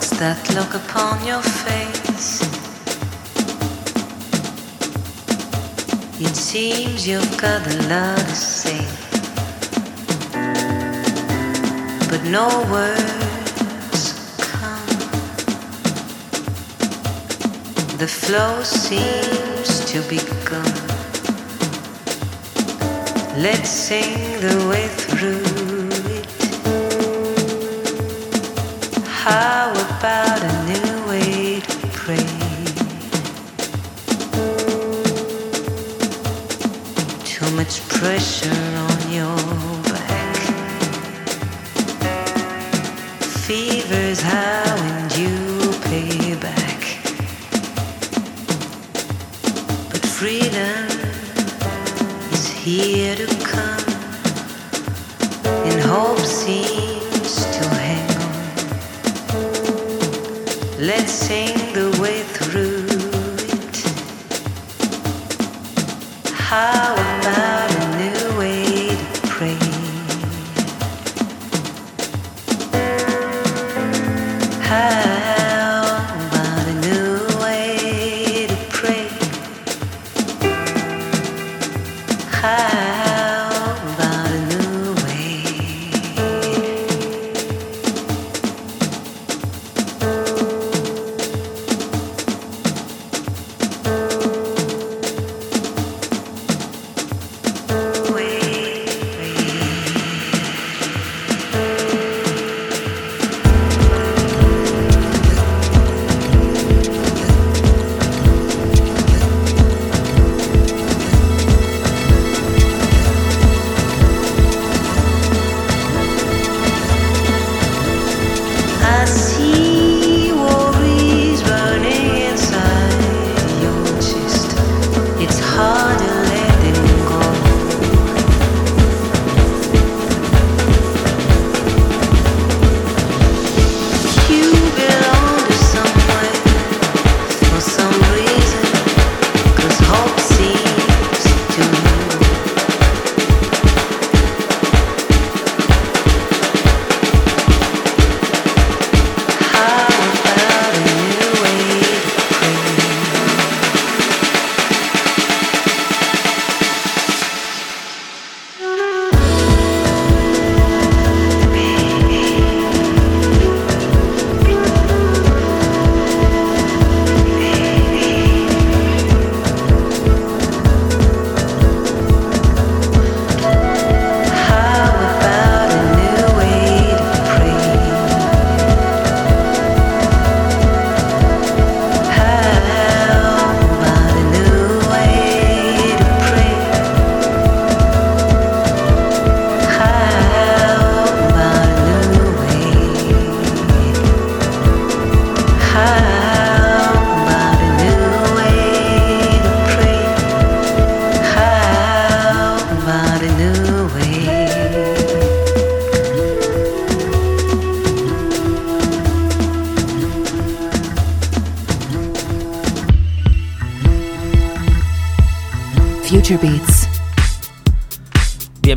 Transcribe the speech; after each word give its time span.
What's 0.00 0.16
that 0.18 0.40
look 0.54 0.72
upon 0.74 1.26
your 1.26 1.42
face? 1.42 2.40
It 6.18 6.34
seems 6.34 7.06
you've 7.06 7.36
got 7.36 7.60
a 7.66 7.76
lot 7.86 8.16
to 8.16 8.34
say, 8.34 8.80
but 12.08 12.22
no 12.24 12.48
words 12.72 14.14
come. 14.40 14.88
The 17.98 18.08
flow 18.08 18.62
seems 18.62 19.84
to 19.92 20.00
be 20.08 20.20
gone. 20.48 20.88
Let's 23.36 23.68
sing 23.68 24.40
the 24.40 24.56
way 24.70 24.88
through 24.88 25.44
it. 26.16 26.26
How 29.06 29.59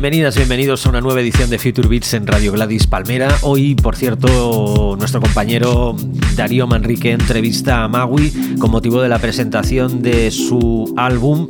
Bienvenidas, 0.04 0.36
bienvenidos 0.36 0.84
a 0.84 0.90
una 0.90 1.00
nueva 1.00 1.22
edición 1.22 1.48
de 1.48 1.58
Future 1.58 1.88
Beats 1.88 2.12
en 2.12 2.26
Radio 2.26 2.52
Gladys 2.52 2.86
Palmera. 2.86 3.38
Hoy, 3.40 3.74
por 3.74 3.96
cierto, 3.96 4.96
nuestro 4.98 5.18
compañero 5.18 5.96
Darío 6.36 6.66
Manrique 6.66 7.12
entrevista 7.12 7.84
a 7.84 7.88
Magui 7.88 8.58
con 8.58 8.70
motivo 8.70 9.00
de 9.00 9.08
la 9.08 9.18
presentación 9.18 10.02
de 10.02 10.30
su 10.30 10.92
álbum 10.98 11.48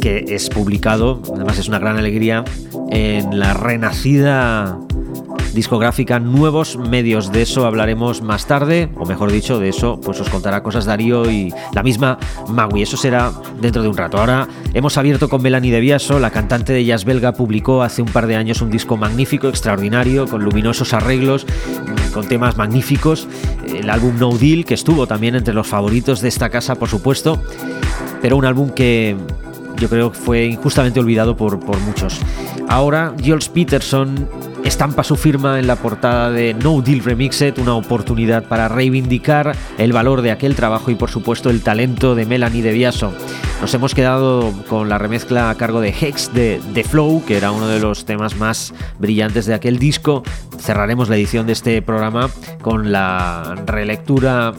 que 0.00 0.26
es 0.28 0.48
publicado, 0.48 1.20
además 1.34 1.58
es 1.58 1.66
una 1.66 1.80
gran 1.80 1.96
alegría, 1.96 2.44
en 2.92 3.40
la 3.40 3.52
renacida 3.52 4.78
discográfica 5.52 6.20
Nuevos 6.20 6.76
Medios. 6.76 7.32
De 7.32 7.42
eso 7.42 7.66
hablaremos 7.66 8.22
más 8.22 8.46
tarde, 8.46 8.90
o 8.96 9.06
mejor 9.06 9.32
dicho, 9.32 9.58
de 9.58 9.70
eso 9.70 10.00
pues 10.00 10.20
os 10.20 10.28
contará 10.28 10.62
cosas 10.62 10.84
Darío 10.84 11.28
y 11.28 11.52
la 11.72 11.82
misma 11.82 12.16
Magui. 12.48 12.82
Eso 12.82 12.96
será 12.96 13.32
dentro 13.60 13.82
de 13.82 13.88
un 13.88 13.96
rato. 13.96 14.18
Ahora 14.18 14.48
hemos 14.74 14.96
abierto 14.98 15.28
con 15.28 15.42
Melanie 15.42 15.72
de 15.72 15.80
Biaso, 15.80 16.18
la 16.18 16.30
cantante 16.30 16.72
de 16.72 16.84
jazz 16.84 17.04
belga 17.04 17.32
publicó 17.32 17.82
hace 17.82 18.02
un 18.02 18.08
par 18.08 18.26
de 18.26 18.36
años 18.36 18.62
un 18.62 18.70
disco 18.70 18.96
magnífico, 18.96 19.48
extraordinario, 19.48 20.26
con 20.26 20.44
luminosos 20.44 20.92
arreglos, 20.92 21.46
con 22.12 22.26
temas 22.26 22.56
magníficos. 22.56 23.28
El 23.66 23.90
álbum 23.90 24.18
No 24.18 24.36
Deal, 24.36 24.64
que 24.64 24.74
estuvo 24.74 25.06
también 25.06 25.34
entre 25.34 25.54
los 25.54 25.66
favoritos 25.66 26.20
de 26.20 26.28
esta 26.28 26.50
casa, 26.50 26.74
por 26.74 26.88
supuesto, 26.88 27.42
pero 28.20 28.36
un 28.36 28.44
álbum 28.44 28.70
que 28.70 29.16
yo 29.76 29.88
creo 29.88 30.12
que 30.12 30.18
fue 30.18 30.44
injustamente 30.46 31.00
olvidado 31.00 31.36
por, 31.36 31.58
por 31.60 31.78
muchos. 31.80 32.20
Ahora, 32.68 33.14
Jules 33.24 33.48
Peterson 33.48 34.28
estampa 34.64 35.04
su 35.04 35.16
firma 35.16 35.58
en 35.58 35.66
la 35.66 35.76
portada 35.76 36.30
de 36.30 36.54
No 36.54 36.80
Deal 36.80 37.00
Remixed, 37.00 37.58
una 37.58 37.74
oportunidad 37.74 38.44
para 38.44 38.68
reivindicar 38.68 39.56
el 39.78 39.92
valor 39.92 40.22
de 40.22 40.30
aquel 40.30 40.54
trabajo 40.54 40.90
y 40.90 40.94
por 40.94 41.10
supuesto 41.10 41.50
el 41.50 41.62
talento 41.62 42.14
de 42.14 42.26
Melanie 42.26 42.62
de 42.62 42.72
Biaso. 42.72 43.12
Nos 43.60 43.74
hemos 43.74 43.94
quedado 43.94 44.52
con 44.68 44.88
la 44.88 44.96
remezcla 44.96 45.50
a 45.50 45.54
cargo 45.54 45.80
de 45.80 45.90
Hex 45.90 46.32
de 46.32 46.60
The 46.72 46.84
Flow, 46.84 47.22
que 47.26 47.36
era 47.36 47.52
uno 47.52 47.68
de 47.68 47.78
los 47.78 48.06
temas 48.06 48.36
más 48.36 48.72
brillantes 48.98 49.44
de 49.44 49.52
aquel 49.54 49.78
disco. 49.78 50.22
Cerraremos 50.60 51.08
la 51.08 51.16
edición 51.16 51.46
de 51.46 51.52
este 51.52 51.82
programa 51.82 52.30
con 52.62 52.92
la 52.92 53.56
relectura 53.66 54.54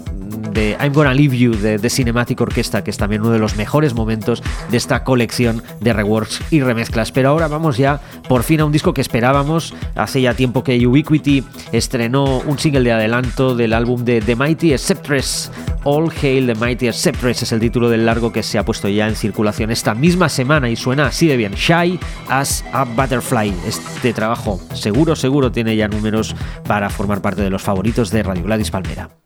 de 0.52 0.78
I'm 0.80 0.94
Gonna 0.94 1.14
Leave 1.14 1.38
You 1.38 1.56
de, 1.56 1.80
The 1.80 1.90
Cinematic 1.90 2.40
Orchestra, 2.42 2.84
que 2.84 2.92
es 2.92 2.98
también 2.98 3.22
uno 3.22 3.32
de 3.32 3.40
los 3.40 3.56
mejores 3.56 3.94
momentos 3.94 4.44
de 4.70 4.78
esta 4.78 5.04
colección 5.04 5.64
de 5.80 5.94
reworks 5.94 6.42
y 6.52 6.62
remezclas. 6.62 7.12
Pero 7.12 7.30
ahora 7.30 7.48
vamos 7.48 7.78
ya 7.78 8.02
por 8.28 8.44
fin 8.44 8.62
a 8.62 8.66
un 8.66 8.72
disco 8.72 8.94
que 8.94 9.02
esperábamos. 9.02 9.74
Hace 9.96 10.22
ya 10.22 10.34
tiempo 10.34 10.64
que 10.64 10.86
Ubiquity 10.86 11.44
estrenó 11.72 12.40
un 12.40 12.60
single 12.60 12.84
de 12.84 12.92
adelanto 12.92 13.56
del 13.56 13.74
álbum 13.74 14.04
de 14.04 14.22
The 14.22 14.36
Mighty 14.36 14.78
Sceptress. 14.78 15.52
All 15.84 16.12
Hail 16.22 16.46
the 16.46 16.56
Mighty 16.56 16.92
Sceptress 16.94 17.42
es 17.42 17.52
el 17.52 17.60
título 17.60 17.90
del 17.90 18.06
largo 18.06 18.32
que 18.32 18.44
se 18.44 18.60
ha 18.60 18.66
puesto 18.66 18.88
ya 18.88 19.08
en 19.08 19.16
circulación 19.16 19.72
esta 19.72 19.96
misma 19.96 20.30
semana 20.30 20.70
y 20.70 20.76
suena 20.76 21.08
así 21.08 21.28
de 21.28 21.38
bien. 21.38 21.54
Shy 21.54 22.00
as 22.30 22.64
a 22.72 22.84
Butterfly. 22.84 23.54
Este 23.66 24.14
trabajo 24.14 24.60
seguro, 24.74 25.16
seguro 25.16 25.52
tiene 25.52 25.76
ya 25.76 25.88
números 25.92 26.36
para 26.68 26.90
formar 26.90 27.22
parte 27.22 27.42
de 27.42 27.50
los 27.50 27.62
favoritos 27.62 28.10
de 28.12 28.24
Radio 28.24 28.44
Gladys 28.44 28.72
Palmera. 28.72 29.21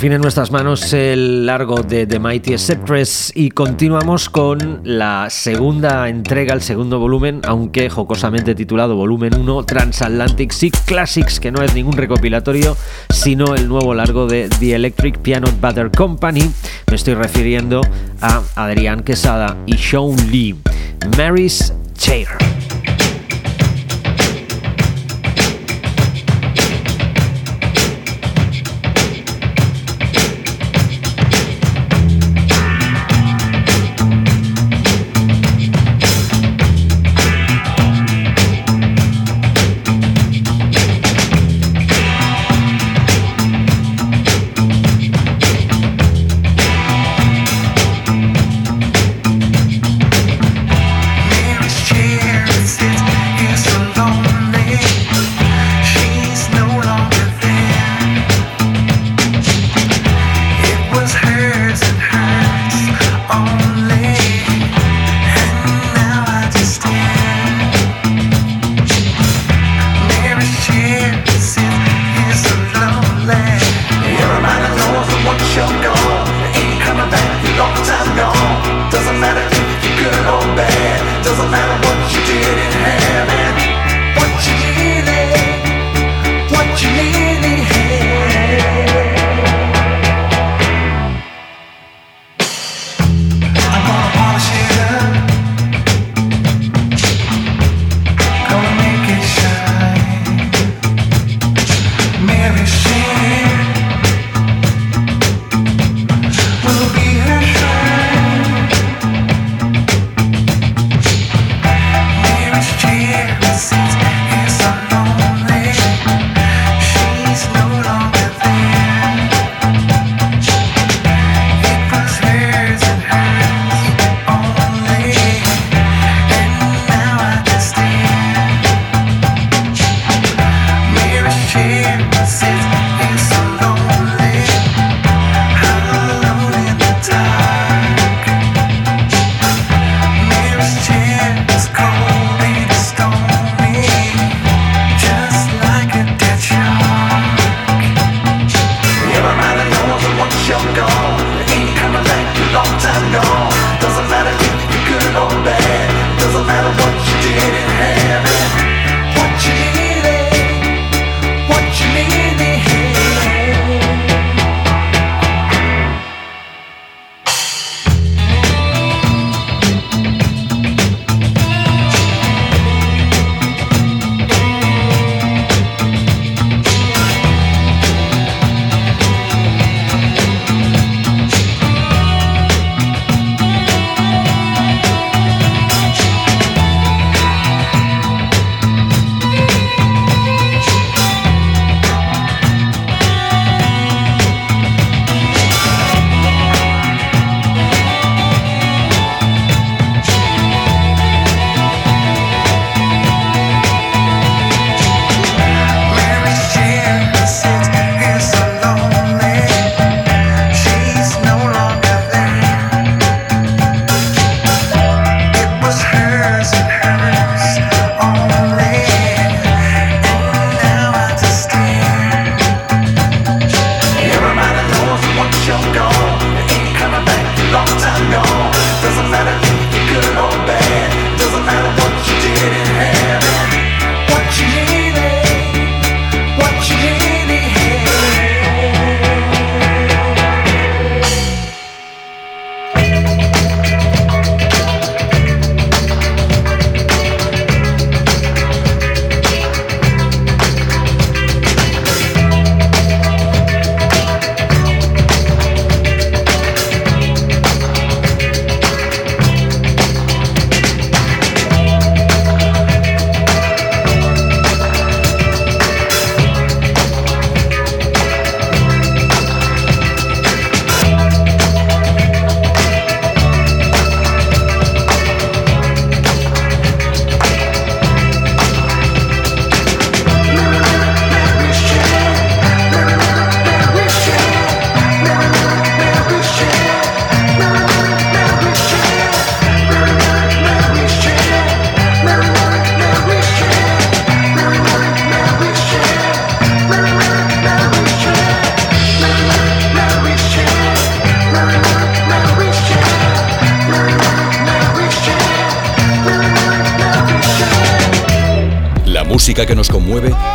Fin 0.00 0.12
en 0.12 0.22
nuestras 0.22 0.50
manos 0.50 0.94
el 0.94 1.44
largo 1.44 1.82
de 1.82 2.06
The 2.06 2.18
Mighty 2.18 2.56
Sceptress 2.56 3.32
y 3.34 3.50
continuamos 3.50 4.30
con 4.30 4.80
la 4.82 5.28
segunda 5.28 6.08
entrega, 6.08 6.54
el 6.54 6.62
segundo 6.62 6.98
volumen, 6.98 7.42
aunque 7.44 7.90
jocosamente 7.90 8.54
titulado 8.54 8.96
Volumen 8.96 9.34
1 9.34 9.64
Transatlantic 9.64 10.52
Sea 10.52 10.70
Classics, 10.86 11.38
que 11.38 11.52
no 11.52 11.60
es 11.62 11.74
ningún 11.74 11.98
recopilatorio, 11.98 12.78
sino 13.10 13.54
el 13.54 13.68
nuevo 13.68 13.92
largo 13.92 14.26
de 14.26 14.48
The 14.58 14.74
Electric 14.74 15.18
Piano 15.18 15.48
Butter 15.60 15.90
Company. 15.90 16.50
Me 16.88 16.96
estoy 16.96 17.12
refiriendo 17.12 17.82
a 18.22 18.42
Adrián 18.54 19.02
Quesada 19.02 19.54
y 19.66 19.76
Sean 19.76 20.16
Lee. 20.30 20.56
Mary's 21.18 21.74
Chair. 21.94 22.59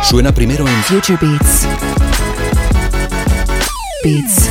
Suena 0.08 0.32
primero 0.32 0.64
en 0.68 0.74
Future 0.84 1.18
Beats. 1.20 1.66
Beats. 4.04 4.50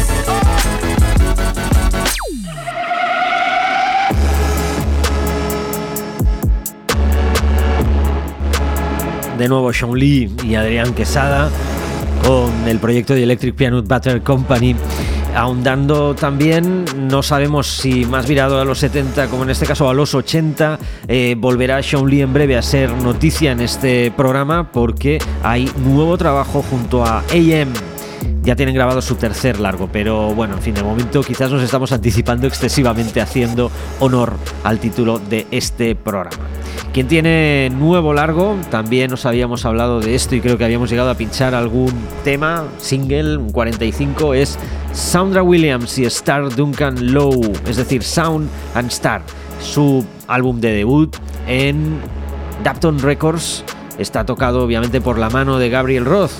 De 9.38 9.47
nuevo 9.47 9.71
Sean 9.71 9.93
Lee 9.93 10.29
y 10.43 10.55
Adrián 10.55 10.93
Quesada 10.93 11.50
con 12.25 12.67
el 12.67 12.79
proyecto 12.79 13.13
de 13.13 13.24
Electric 13.24 13.55
Piano 13.55 13.81
Butter 13.81 14.21
Company 14.24 14.75
ahondando 15.35 16.15
también, 16.15 16.85
no 16.97 17.21
sabemos 17.21 17.67
si 17.67 18.05
más 18.05 18.27
virado 18.27 18.59
a 18.59 18.65
los 18.65 18.79
70 18.79 19.27
como 19.27 19.43
en 19.43 19.50
este 19.50 19.65
caso 19.65 19.89
a 19.89 19.93
los 19.93 20.15
80, 20.15 20.79
eh, 21.07 21.35
volverá 21.38 21.81
Sean 21.83 22.07
Lee 22.07 22.21
en 22.21 22.33
breve 22.33 22.57
a 22.57 22.62
ser 22.62 22.91
noticia 22.91 23.51
en 23.51 23.62
este 23.62 24.12
programa 24.12 24.71
porque 24.71 25.19
hay 25.43 25.69
nuevo 25.77 26.17
trabajo 26.17 26.63
junto 26.63 27.05
a 27.05 27.19
AM 27.19 27.74
ya 28.45 28.55
tienen 28.55 28.75
grabado 28.75 29.01
su 29.01 29.15
tercer 29.15 29.59
largo, 29.59 29.89
pero 29.91 30.33
bueno, 30.35 30.53
en 30.55 30.62
fin, 30.62 30.75
de 30.75 30.83
momento 30.83 31.24
quizás 31.24 31.51
nos 31.51 31.63
estamos 31.63 31.91
anticipando 31.91 32.45
excesivamente 32.45 33.19
haciendo 33.19 33.71
honor 34.00 34.33
al 34.63 34.79
título 34.79 35.17
de 35.17 35.47
este 35.50 35.95
programa. 35.95 36.45
Quien 36.93 37.07
tiene 37.07 37.71
nuevo 37.75 38.13
largo, 38.13 38.55
también 38.69 39.09
nos 39.09 39.25
habíamos 39.25 39.65
hablado 39.65 40.00
de 40.00 40.13
esto 40.13 40.35
y 40.35 40.41
creo 40.41 40.57
que 40.57 40.63
habíamos 40.63 40.91
llegado 40.91 41.09
a 41.09 41.15
pinchar 41.15 41.55
algún 41.55 41.91
tema, 42.24 42.65
single, 42.77 43.38
un 43.38 43.50
45, 43.51 44.35
es 44.35 44.59
Soundra 44.93 45.41
Williams 45.41 45.97
y 45.97 46.05
Star 46.05 46.55
Duncan 46.55 47.13
Low, 47.13 47.51
es 47.67 47.77
decir, 47.77 48.03
Sound 48.03 48.47
and 48.75 48.91
Star, 48.91 49.24
su 49.65 50.05
álbum 50.27 50.62
de 50.62 50.72
debut 50.72 51.15
en 51.48 52.00
Dapton 52.63 53.00
Records. 53.00 53.63
Está 53.98 54.25
tocado 54.25 54.63
obviamente 54.63 55.01
por 55.01 55.17
la 55.17 55.29
mano 55.29 55.57
de 55.57 55.69
Gabriel 55.69 56.05
Roth 56.05 56.31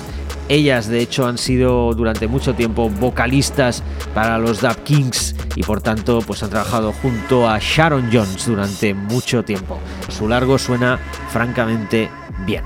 ellas, 0.48 0.86
de 0.88 1.00
hecho, 1.00 1.26
han 1.26 1.38
sido 1.38 1.92
durante 1.94 2.28
mucho 2.28 2.54
tiempo 2.54 2.88
vocalistas 2.88 3.82
para 4.14 4.38
los 4.38 4.60
Dub 4.60 4.76
Kings 4.84 5.34
y 5.56 5.62
por 5.62 5.80
tanto, 5.80 6.20
pues 6.24 6.42
han 6.42 6.50
trabajado 6.50 6.92
junto 6.92 7.48
a 7.48 7.58
Sharon 7.58 8.10
Jones 8.12 8.46
durante 8.46 8.94
mucho 8.94 9.42
tiempo. 9.42 9.78
Su 10.08 10.28
largo 10.28 10.58
suena 10.58 10.98
francamente 11.32 12.08
bien. 12.46 12.62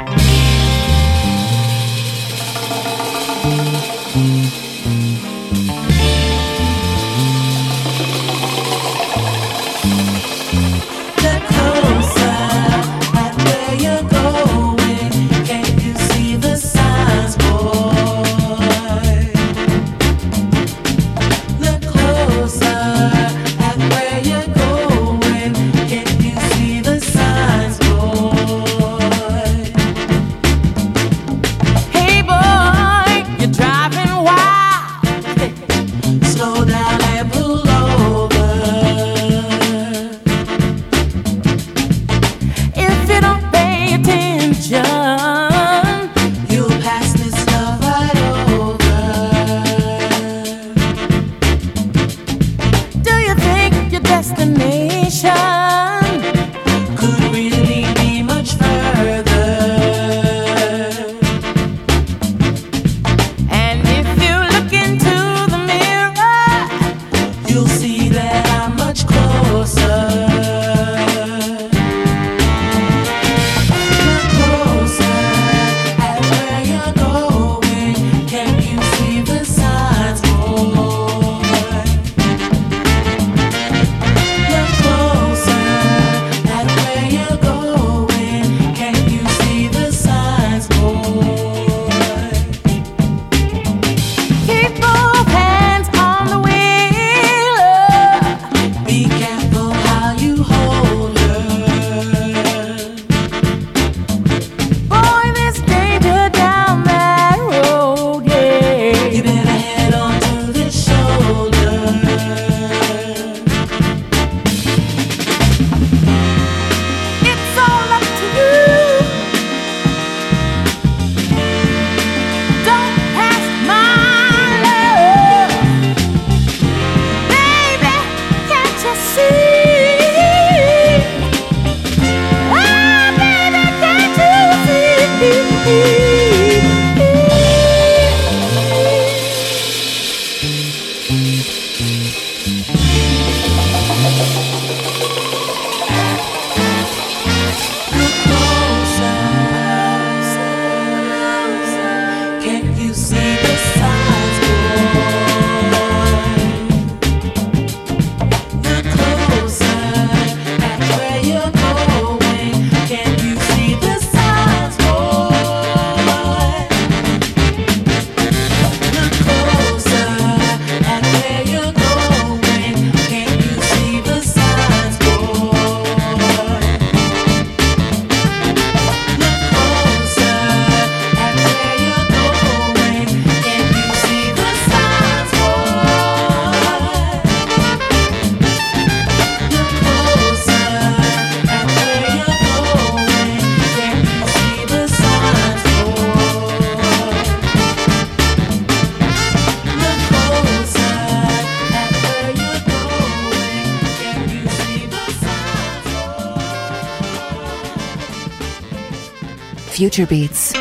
Future 209.81 210.05
Beats. 210.05 210.60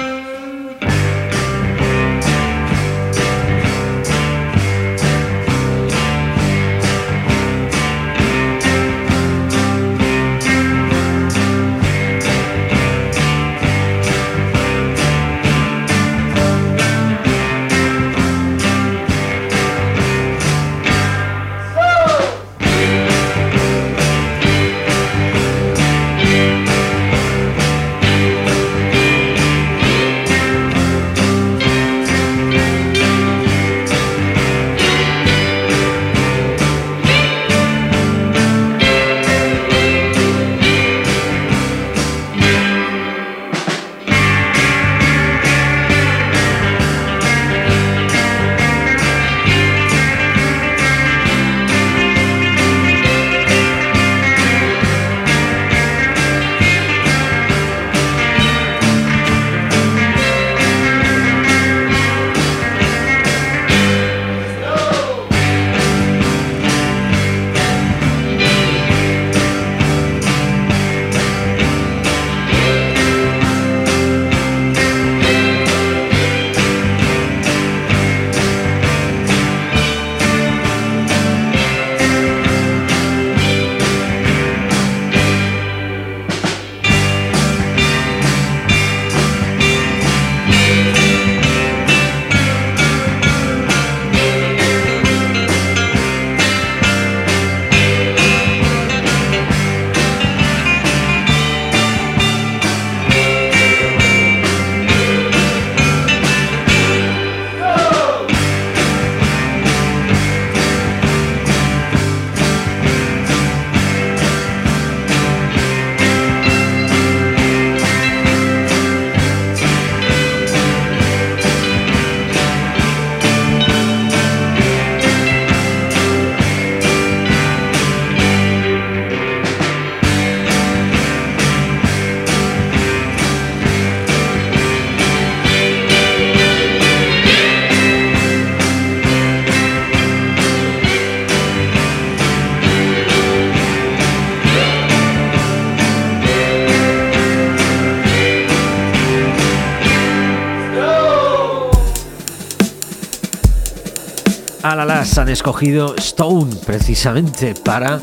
Han 154.81 155.27
escogido 155.27 155.93
Stone 155.97 156.55
precisamente 156.65 157.53
para 157.53 157.99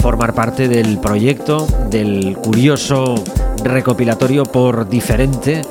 formar 0.00 0.34
parte 0.34 0.68
del 0.68 0.98
proyecto 0.98 1.66
del 1.88 2.36
curioso 2.36 3.14
recopilatorio 3.64 4.44
por 4.44 4.90
diferente 4.90 5.62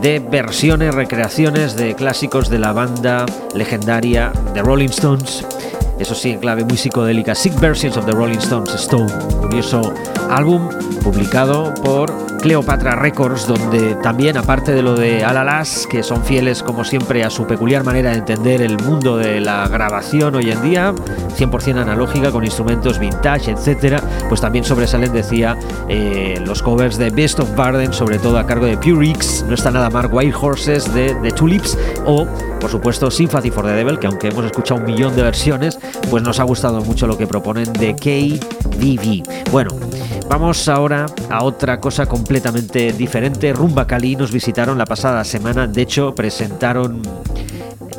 de 0.00 0.20
versiones, 0.20 0.94
recreaciones 0.94 1.74
de 1.74 1.96
clásicos 1.96 2.48
de 2.48 2.60
la 2.60 2.72
banda 2.72 3.26
legendaria 3.56 4.32
The 4.52 4.62
Rolling 4.62 4.90
Stones. 4.90 5.44
Eso 5.98 6.14
sí, 6.14 6.30
en 6.30 6.38
clave 6.38 6.64
muy 6.64 6.76
psicodélica. 6.76 7.34
Sick 7.34 7.58
Versions 7.58 7.96
of 7.96 8.06
the 8.06 8.12
Rolling 8.12 8.38
Stones 8.38 8.72
Stone. 8.74 9.12
Curioso 9.40 9.92
álbum 10.30 10.68
publicado 11.02 11.74
por 11.82 12.23
Cleopatra 12.44 12.94
Records, 12.94 13.46
donde 13.46 13.94
también, 14.02 14.36
aparte 14.36 14.72
de 14.74 14.82
lo 14.82 14.94
de 14.94 15.24
Alalas, 15.24 15.86
que 15.88 16.02
son 16.02 16.22
fieles 16.22 16.62
como 16.62 16.84
siempre 16.84 17.24
a 17.24 17.30
su 17.30 17.46
peculiar 17.46 17.84
manera 17.84 18.10
de 18.10 18.18
entender 18.18 18.60
el 18.60 18.76
mundo 18.82 19.16
de 19.16 19.40
la 19.40 19.66
grabación 19.66 20.34
hoy 20.34 20.50
en 20.50 20.60
día, 20.60 20.92
100% 21.38 21.80
analógica, 21.80 22.30
con 22.30 22.44
instrumentos 22.44 22.98
vintage, 22.98 23.50
etcétera, 23.50 24.02
pues 24.28 24.42
también 24.42 24.62
sobresalen, 24.62 25.10
decía, 25.14 25.56
eh, 25.88 26.38
los 26.44 26.62
covers 26.62 26.98
de 26.98 27.08
Best 27.08 27.40
of 27.40 27.56
Barden, 27.56 27.94
sobre 27.94 28.18
todo 28.18 28.38
a 28.38 28.46
cargo 28.46 28.66
de 28.66 28.76
Pure 28.76 29.14
no 29.48 29.54
está 29.54 29.70
nada 29.70 29.88
más 29.88 30.08
Wild 30.12 30.34
Horses 30.38 30.92
de 30.92 31.14
The 31.22 31.32
Tulips, 31.32 31.78
o, 32.04 32.26
por 32.64 32.70
supuesto, 32.70 33.10
Sympathy 33.10 33.50
for 33.50 33.66
the 33.66 33.72
Devil, 33.72 33.98
que 33.98 34.06
aunque 34.06 34.28
hemos 34.28 34.42
escuchado 34.46 34.80
un 34.80 34.86
millón 34.86 35.14
de 35.14 35.22
versiones, 35.22 35.78
pues 36.08 36.22
nos 36.22 36.40
ha 36.40 36.44
gustado 36.44 36.80
mucho 36.80 37.06
lo 37.06 37.18
que 37.18 37.26
proponen 37.26 37.70
de 37.74 37.94
KDV. 37.94 39.50
Bueno, 39.52 39.68
Vamos 40.30 40.66
ahora 40.68 41.04
a 41.28 41.44
otra 41.44 41.78
cosa 41.78 42.06
completamente 42.06 42.94
diferente. 42.94 43.52
Rumba 43.52 43.86
Cali 43.86 44.16
nos 44.16 44.32
visitaron 44.32 44.78
la 44.78 44.86
pasada 44.86 45.22
semana, 45.24 45.66
de 45.66 45.82
hecho 45.82 46.14
presentaron 46.14 47.02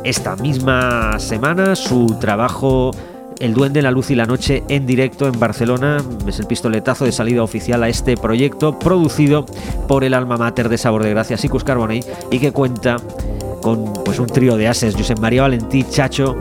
esta 0.02 0.34
misma 0.34 1.20
semana 1.20 1.76
su 1.76 2.16
trabajo 2.20 2.90
El 3.38 3.54
Duende, 3.54 3.82
la 3.82 3.92
Luz 3.92 4.10
y 4.10 4.16
la 4.16 4.26
Noche 4.26 4.64
en 4.68 4.84
directo 4.84 5.28
en 5.28 5.38
Barcelona. 5.38 5.98
Es 6.26 6.40
el 6.40 6.46
pistoletazo 6.48 7.04
de 7.04 7.12
salida 7.12 7.44
oficial 7.44 7.84
a 7.84 7.88
este 7.88 8.16
proyecto 8.16 8.76
producido 8.80 9.46
por 9.86 10.02
el 10.02 10.12
alma 10.12 10.36
mater 10.36 10.68
de 10.68 10.76
Sabor 10.76 11.04
de 11.04 11.10
Gracia, 11.10 11.36
Sicus 11.36 11.62
Carbonell, 11.62 12.04
y 12.32 12.40
que 12.40 12.50
cuenta 12.50 12.96
con 13.62 13.92
pues, 14.04 14.18
un 14.18 14.26
trío 14.26 14.56
de 14.56 14.68
ases, 14.68 14.94
José 14.94 15.14
María 15.16 15.42
Valentí, 15.42 15.84
Chacho 15.84 16.36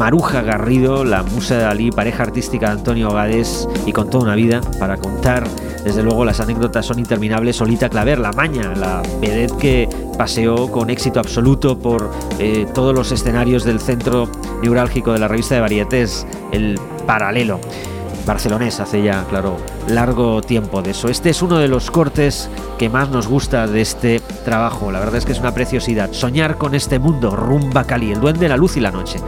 Maruja 0.00 0.40
Garrido, 0.40 1.04
la 1.04 1.22
musa 1.22 1.56
de 1.56 1.62
Dalí, 1.64 1.90
pareja 1.90 2.22
artística 2.22 2.68
de 2.68 2.72
Antonio 2.72 3.12
Gades 3.12 3.68
y 3.84 3.92
con 3.92 4.08
toda 4.08 4.24
una 4.24 4.34
vida 4.34 4.62
para 4.78 4.96
contar. 4.96 5.46
Desde 5.84 6.02
luego 6.02 6.24
las 6.24 6.40
anécdotas 6.40 6.86
son 6.86 6.98
interminables. 6.98 7.56
Solita 7.56 7.90
Claver, 7.90 8.18
la 8.18 8.32
maña, 8.32 8.74
la 8.74 9.02
vedette 9.20 9.56
que 9.58 9.88
paseó 10.16 10.70
con 10.70 10.88
éxito 10.88 11.20
absoluto 11.20 11.78
por 11.78 12.10
eh, 12.38 12.66
todos 12.72 12.94
los 12.94 13.12
escenarios 13.12 13.64
del 13.64 13.78
centro 13.78 14.26
neurálgico 14.62 15.12
de 15.12 15.18
la 15.18 15.28
revista 15.28 15.56
de 15.56 15.60
varietés, 15.60 16.26
el 16.52 16.80
paralelo 17.06 17.60
barcelonés 18.26 18.80
hace 18.80 19.02
ya, 19.02 19.24
claro, 19.28 19.56
largo 19.88 20.42
tiempo 20.42 20.82
de 20.82 20.90
eso. 20.90 21.08
Este 21.08 21.30
es 21.30 21.42
uno 21.42 21.58
de 21.58 21.68
los 21.68 21.90
cortes 21.90 22.50
que 22.78 22.88
más 22.88 23.10
nos 23.10 23.26
gusta 23.26 23.66
de 23.66 23.80
este 23.80 24.20
trabajo. 24.44 24.90
La 24.90 25.00
verdad 25.00 25.16
es 25.16 25.26
que 25.26 25.32
es 25.32 25.40
una 25.40 25.52
preciosidad. 25.52 26.12
Soñar 26.12 26.56
con 26.56 26.74
este 26.74 26.98
mundo, 26.98 27.36
rumba 27.36 27.84
Cali, 27.84 28.12
el 28.12 28.20
duende, 28.20 28.48
la 28.48 28.56
luz 28.56 28.76
y 28.76 28.80
la 28.80 28.90
noche. 28.90 29.18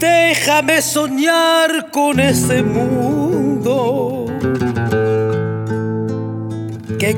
Déjame 0.00 0.82
soñar 0.82 1.90
con 1.90 2.18
ese 2.18 2.62
mundo. 2.62 3.31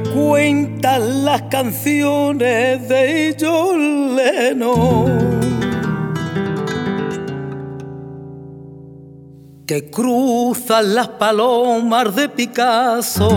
Cuentan 0.03 1.25
las 1.25 1.43
canciones 1.43 2.89
de 2.89 3.37
John. 3.41 3.95
Que 9.67 9.91
cruzan 9.91 10.95
las 10.95 11.09
palomas 11.09 12.15
de 12.15 12.29
Picasso. 12.29 13.31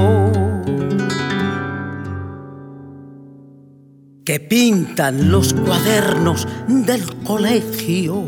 Que 4.25 4.39
pintan 4.41 5.31
los 5.31 5.53
cuadernos 5.53 6.47
del 6.67 7.03
colegio 7.23 8.25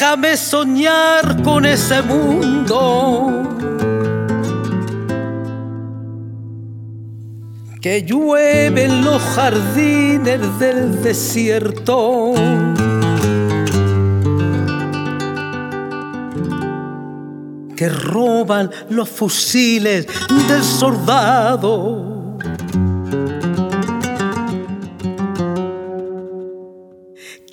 Déjame 0.00 0.36
soñar 0.36 1.42
con 1.42 1.66
ese 1.66 2.00
mundo 2.02 3.42
que 7.80 8.04
llueve 8.04 8.84
en 8.84 9.04
los 9.04 9.20
jardines 9.20 10.58
del 10.60 11.02
desierto. 11.02 12.32
que 17.74 17.88
roban 17.88 18.70
los 18.90 19.08
fusiles 19.08 20.06
del 20.48 20.62
soldado. 20.62 22.17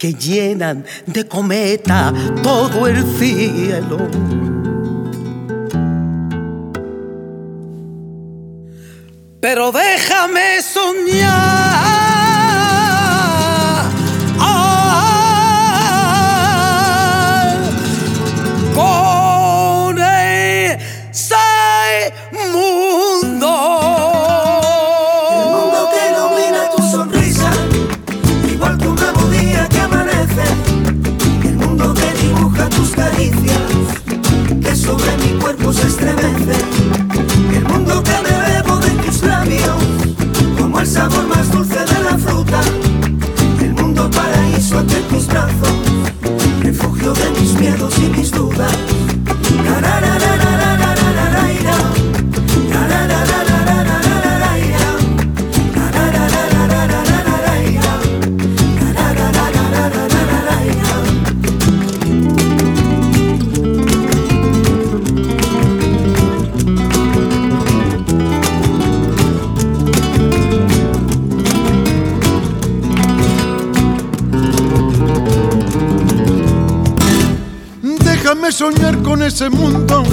Que 0.06 0.14
llenan 0.14 0.86
de 1.08 1.28
cometa 1.28 2.14
todo 2.44 2.86
el 2.86 3.04
cielo. 3.18 3.98
Pero 9.42 9.72
déjame 9.72 10.62
soñar. 10.62 11.45
Ese 79.26 79.50
mundo 79.50 80.04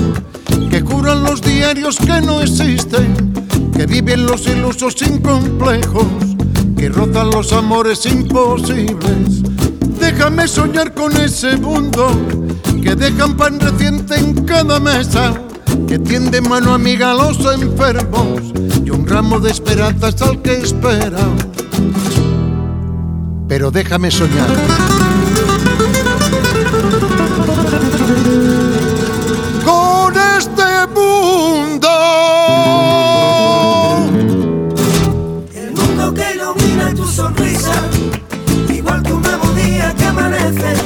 que 0.70 0.83
curan 0.83 1.22
los 1.22 1.42
diarios 1.42 1.98
que 1.98 2.20
no 2.22 2.40
existen, 2.40 3.35
que 3.77 3.85
viven 3.85 4.25
los 4.25 4.46
ilusos 4.46 4.94
sin 4.94 5.20
complejos, 5.20 6.07
que 6.79 6.88
rozan 6.88 7.31
los 7.31 7.53
amores 7.53 8.07
imposibles. 8.07 9.42
Déjame 10.01 10.48
soñar 10.48 10.94
con 10.94 11.14
ese 11.18 11.59
mundo 11.59 12.11
que 12.83 12.94
dejan 12.94 13.37
pan 13.37 13.61
reciente 13.61 14.14
en 14.14 14.46
cada 14.46 14.81
mesa, 14.81 15.35
que 15.87 15.98
tiende 15.98 16.40
mano 16.40 16.72
amiga 16.72 17.11
a 17.11 17.14
los 17.14 17.38
enfermos 17.55 18.40
y 18.83 18.88
un 18.88 19.07
ramo 19.07 19.40
de 19.40 19.51
esperanzas 19.51 20.22
al 20.22 20.40
que 20.40 20.55
espera. 20.55 21.20
Pero 23.46 23.70
déjame 23.70 24.11
soñar 24.11 24.48
tu 36.95 37.07
sonrisa, 37.07 37.73
igual 38.69 39.03
que 39.03 39.13
una 39.13 39.39
melodía 39.39 39.95
que 39.95 40.05
amanece. 40.05 40.82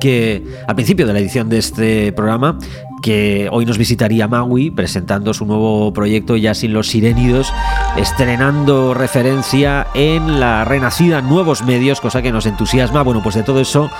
Que 0.00 0.44
al 0.68 0.76
principio 0.76 1.08
de 1.08 1.12
la 1.12 1.18
edición 1.18 1.48
de 1.48 1.58
este 1.58 2.12
programa 2.12 2.56
que 3.02 3.48
hoy 3.50 3.66
nos 3.66 3.78
visitaría 3.78 4.28
Maui 4.28 4.70
presentando 4.70 5.34
su 5.34 5.44
nuevo 5.44 5.92
proyecto 5.92 6.36
Ya 6.36 6.54
sin 6.54 6.72
los 6.72 6.86
sirénidos, 6.88 7.52
estrenando 7.96 8.94
referencia 8.94 9.88
en 9.94 10.38
la 10.38 10.64
renacida 10.64 11.20
Nuevos 11.20 11.64
Medios, 11.64 12.00
cosa 12.00 12.22
que 12.22 12.30
nos 12.30 12.46
entusiasma. 12.46 13.02
Bueno, 13.02 13.22
pues 13.24 13.34
de 13.34 13.42
todo 13.42 13.60
eso 13.60 13.90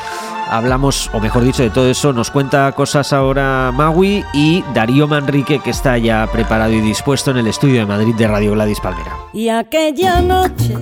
hablamos, 0.49 1.11
o 1.13 1.19
mejor 1.19 1.43
dicho, 1.43 1.65
de 1.65 1.71
todo 1.71 1.91
eso 1.91 2.13
nos 2.13 2.31
cuenta 2.31 2.71
cosas 2.73 3.13
ahora 3.13 3.73
Maui 3.75 4.25
y 4.33 4.63
Darío 4.73 5.09
Manrique, 5.09 5.59
que 5.59 5.71
está 5.71 5.99
ya 5.99 6.29
preparado 6.31 6.73
y 6.73 6.81
dispuesto 6.81 7.33
en 7.33 7.39
el 7.39 7.49
estudio 7.49 7.81
de 7.81 7.87
Madrid 7.87 8.15
de 8.15 8.29
Radio 8.29 8.53
Gladys 8.53 8.79
Palmera. 8.79 9.17
Y 9.33 9.49
aquella 9.49 10.21
noche 10.21 10.77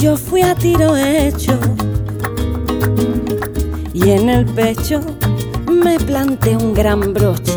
yo 0.00 0.16
fui 0.16 0.40
a 0.40 0.54
tiro 0.54 0.96
hecho 0.96 1.58
y 3.92 4.10
en 4.10 4.30
el 4.30 4.46
pecho 4.46 5.00
me 5.70 5.98
planté 6.00 6.56
un 6.56 6.72
gran 6.72 7.12
broche. 7.12 7.52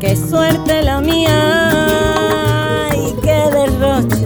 Qué 0.00 0.16
suerte 0.16 0.82
la 0.82 1.02
mía 1.02 2.88
y 2.96 3.20
qué 3.20 3.50
derroche. 3.52 4.24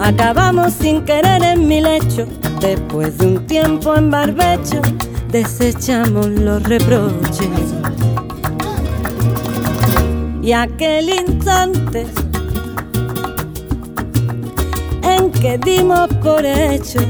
Acabamos 0.00 0.72
sin 0.72 1.04
querer 1.04 1.44
en 1.44 1.68
mi 1.68 1.80
lecho, 1.80 2.26
después 2.60 3.18
de 3.18 3.26
un 3.26 3.46
tiempo 3.46 3.94
en 3.94 4.10
barbecho, 4.10 4.82
desechamos 5.30 6.26
los 6.26 6.60
reproches. 6.64 7.72
Y 10.42 10.52
aquel 10.52 11.08
instante 11.08 12.06
que 15.42 15.58
dimos 15.58 16.08
por 16.22 16.46
hecho 16.46 17.00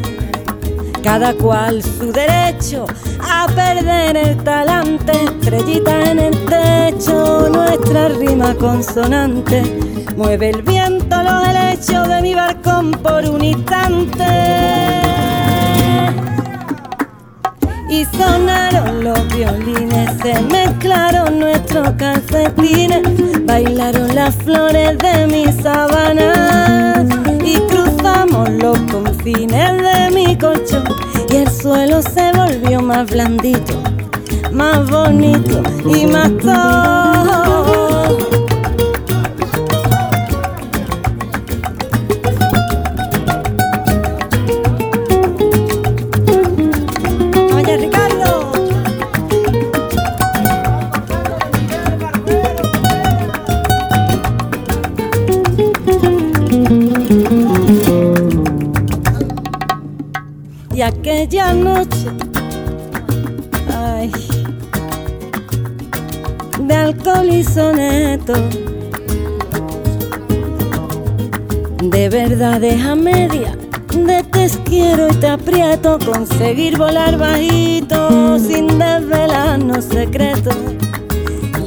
cada 1.02 1.34
cual 1.34 1.82
su 1.82 2.10
derecho 2.12 2.86
a 3.20 3.46
perder 3.48 4.16
el 4.16 4.42
talante, 4.42 5.12
estrellita 5.12 6.10
en 6.10 6.18
el 6.18 6.44
techo, 6.46 7.50
nuestra 7.50 8.08
rima 8.08 8.54
consonante, 8.54 9.62
mueve 10.16 10.48
el 10.48 10.62
viento 10.62 11.22
los 11.22 11.46
helechos 11.46 12.08
de 12.08 12.22
mi 12.22 12.34
balcón 12.34 12.92
por 12.92 13.22
un 13.28 13.44
instante. 13.44 14.24
Y 17.90 18.06
sonaron 18.16 19.04
los 19.04 19.28
violines, 19.28 20.10
se 20.22 20.40
mezclaron 20.40 21.38
nuestros 21.38 21.90
calcetines, 21.98 23.02
bailaron 23.44 24.14
las 24.14 24.34
flores 24.36 24.96
de 24.96 25.26
mi 25.26 25.52
sabana 25.52 27.04
y 27.44 27.58
los 28.48 28.78
confines 28.90 29.82
de 29.82 30.10
mi 30.12 30.36
colchón 30.36 30.84
y 31.30 31.36
el 31.36 31.50
suelo 31.50 32.02
se 32.02 32.32
volvió 32.32 32.80
más 32.80 33.10
blandito, 33.10 33.74
más 34.52 34.88
bonito 34.90 35.62
y 35.86 36.06
más 36.06 36.30
todo. 36.38 37.91
Aquella 61.32 61.54
noche, 61.54 62.10
ay, 63.74 64.12
de 66.60 66.74
alcohol 66.74 67.30
y 67.30 67.42
soneto, 67.42 68.34
de 71.82 72.08
verdades 72.10 72.84
a 72.84 72.94
media, 72.94 73.56
de 73.94 74.22
te 74.24 74.50
quiero 74.64 75.08
y 75.08 75.14
te 75.14 75.28
aprieto, 75.28 75.98
conseguir 76.04 76.76
volar 76.76 77.16
bajito 77.16 78.38
sin 78.38 78.66
desvelarnos 78.66 79.86
secretos. 79.86 80.54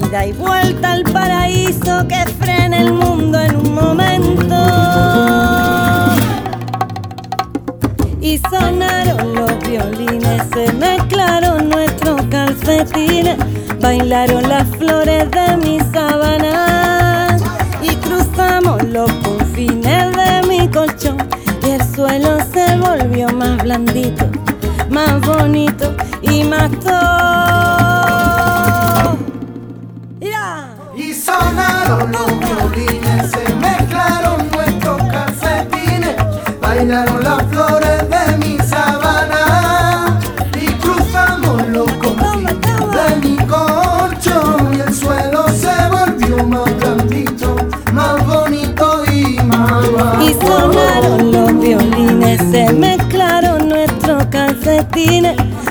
Ida 0.07 0.27
y 0.27 0.33
vuelta 0.33 0.91
al 0.91 1.03
paraíso 1.05 2.07
que 2.07 2.23
frena 2.39 2.81
el 2.81 2.93
mundo 2.93 3.41
en 3.41 3.55
un 3.55 3.73
momento 3.73 4.55
y 8.25 8.39
sonaron 8.49 9.35
los 9.35 9.59
violines, 9.59 10.41
se 10.51 10.73
mezclaron 10.73 11.69
nuestros 11.69 12.19
calcetines, 12.31 13.37
bailaron 13.79 14.49
las 14.49 14.67
flores 14.77 15.29
de 15.29 15.57
mi 15.57 15.79
sabana 15.93 17.37
y 17.83 17.95
cruzamos 17.97 18.83
los 18.85 19.13
confines 19.23 20.11
de 20.17 20.41
mi 20.47 20.67
colchón 20.69 21.17
y 21.61 21.69
el 21.69 21.83
suelo 21.93 22.39
se 22.51 22.75
volvió 22.77 23.29
más 23.29 23.61
blandito, 23.61 24.25
más 24.89 25.21
bonito 25.21 25.95
y 26.23 26.43
más 26.45 26.71
todo. 26.79 26.95
Y 30.95 31.13
sonaron 31.13 32.11
los 32.11 32.39
violines, 32.39 33.29
se 33.29 33.53
mezclaron 33.53 34.49
nuestros 34.49 34.97
calcetines, 35.11 36.15
bailaron 36.59 37.23
las 37.23 37.43
flores 37.43 37.74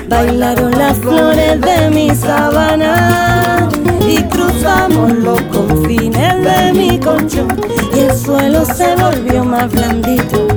bailaron 0.07 0.71
las 0.77 0.97
flores 0.99 1.59
de 1.59 1.89
mi 1.89 2.11
sabana 2.11 3.67
y 4.07 4.21
cruzamos 4.23 5.11
los 5.13 5.41
confines 5.43 6.43
de 6.43 6.73
mi 6.73 6.99
colchón 6.99 7.59
y 7.95 7.99
el 8.01 8.15
suelo 8.15 8.63
se 8.65 8.95
volvió 8.95 9.43
más 9.43 9.71
blandito, 9.71 10.47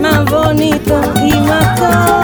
más 0.00 0.24
bonito 0.30 0.98
y 1.22 1.32
más 1.40 1.74
todo. 1.78 2.19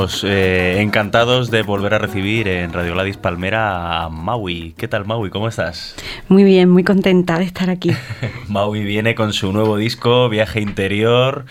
Estamos 0.00 0.24
eh, 0.24 0.80
encantados 0.80 1.50
de 1.50 1.60
volver 1.60 1.92
a 1.92 1.98
recibir 1.98 2.48
en 2.48 2.72
Radio 2.72 2.94
Gladys 2.94 3.18
Palmera 3.18 4.04
a 4.04 4.08
Maui. 4.08 4.72
¿Qué 4.78 4.88
tal 4.88 5.04
Maui? 5.04 5.28
¿Cómo 5.28 5.46
estás? 5.46 5.94
Muy 6.28 6.42
bien, 6.42 6.70
muy 6.70 6.84
contenta 6.84 7.38
de 7.38 7.44
estar 7.44 7.68
aquí. 7.68 7.90
Maui 8.48 8.82
viene 8.82 9.14
con 9.14 9.34
su 9.34 9.52
nuevo 9.52 9.76
disco, 9.76 10.30
Viaje 10.30 10.62
Interior. 10.62 11.44